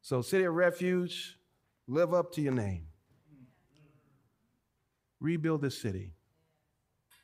So, 0.01 0.21
City 0.21 0.45
of 0.45 0.55
Refuge, 0.55 1.37
live 1.87 2.13
up 2.13 2.31
to 2.33 2.41
your 2.41 2.53
name. 2.53 2.87
Rebuild 5.19 5.61
this 5.61 5.81
city 5.81 6.13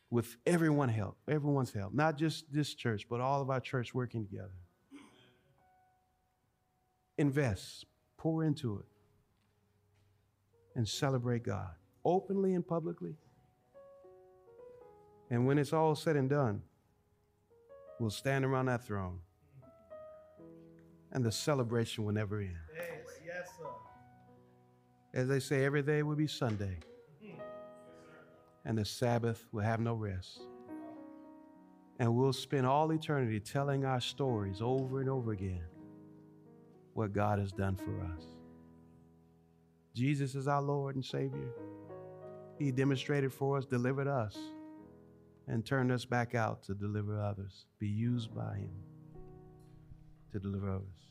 with 0.10 0.38
everyone 0.46 0.90
help, 0.90 1.18
everyone's 1.28 1.74
help, 1.74 1.94
not 1.94 2.18
just 2.18 2.52
this 2.52 2.74
church, 2.74 3.08
but 3.10 3.20
all 3.20 3.42
of 3.42 3.50
our 3.50 3.60
church 3.60 3.94
working 3.94 4.24
together. 4.24 4.54
Invest, 7.18 7.86
pour 8.18 8.44
into 8.44 8.80
it, 8.80 8.86
and 10.76 10.88
celebrate 10.88 11.44
God 11.44 11.72
openly 12.06 12.54
and 12.54 12.66
publicly. 12.66 13.16
And 15.30 15.46
when 15.48 15.58
it's 15.58 15.74
all 15.74 15.96
said 15.96 16.16
and 16.16 16.30
done, 16.30 16.62
we'll 18.00 18.10
stand 18.10 18.46
around 18.46 18.68
that 18.68 18.86
throne. 18.86 19.20
And 21.12 21.24
the 21.24 21.32
celebration 21.32 22.06
will 22.06 22.14
never 22.14 22.40
end. 22.40 22.56
Yes, 22.76 22.88
yes, 23.26 23.50
sir. 23.58 23.83
As 25.14 25.28
they 25.28 25.40
say, 25.40 25.64
every 25.64 25.84
day 25.84 26.04
will 26.04 26.16
be 26.16 26.28
Sunday 26.28 26.78
and 28.66 28.78
the 28.78 28.86
Sabbath 28.86 29.46
will 29.52 29.64
have 29.64 29.80
no 29.80 29.94
rest. 29.94 30.42
And 32.00 32.16
we'll 32.16 32.34
spend 32.34 32.66
all 32.66 32.92
eternity 32.92 33.40
telling 33.40 33.86
our 33.86 34.02
stories 34.02 34.62
over 34.62 35.00
and 35.00 35.10
over 35.10 35.32
again 35.32 35.66
what 36.94 37.14
God 37.14 37.40
has 37.40 37.52
done 37.52 37.76
for 37.76 38.02
us. 38.02 38.24
Jesus 39.94 40.36
is 40.36 40.48
our 40.48 40.62
Lord 40.62 40.96
and 40.96 41.06
Savior. 41.06 41.54
He 42.58 42.72
demonstrated 42.72 43.34
for 43.34 43.58
us, 43.58 43.66
delivered 43.66 44.08
us, 44.08 44.38
and 45.48 45.66
turned 45.66 45.92
us 45.92 46.06
back 46.06 46.36
out 46.36 46.64
to 46.64 46.74
deliver 46.74 47.20
others, 47.20 47.66
be 47.80 47.88
used 47.88 48.34
by 48.34 48.56
Him 48.56 48.72
to 50.32 50.40
deliver 50.40 50.70
others. 50.70 51.10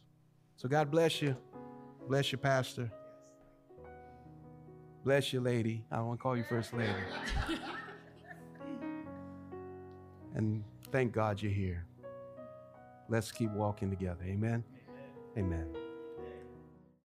So 0.56 0.68
God 0.68 0.90
bless 0.90 1.20
you. 1.22 1.36
Bless 2.08 2.32
you, 2.32 2.38
Pastor. 2.38 2.90
Bless 5.04 5.32
you, 5.32 5.40
lady. 5.40 5.84
I 5.90 6.00
want 6.00 6.18
to 6.18 6.22
call 6.22 6.36
you 6.36 6.44
First 6.44 6.72
Lady. 6.72 6.92
and 10.34 10.62
thank 10.92 11.12
God 11.12 11.42
you're 11.42 11.50
here. 11.50 11.84
Let's 13.08 13.32
keep 13.32 13.50
walking 13.50 13.90
together. 13.90 14.22
Amen. 14.24 14.62
Amen. 15.36 15.66
Amen. 15.72 15.81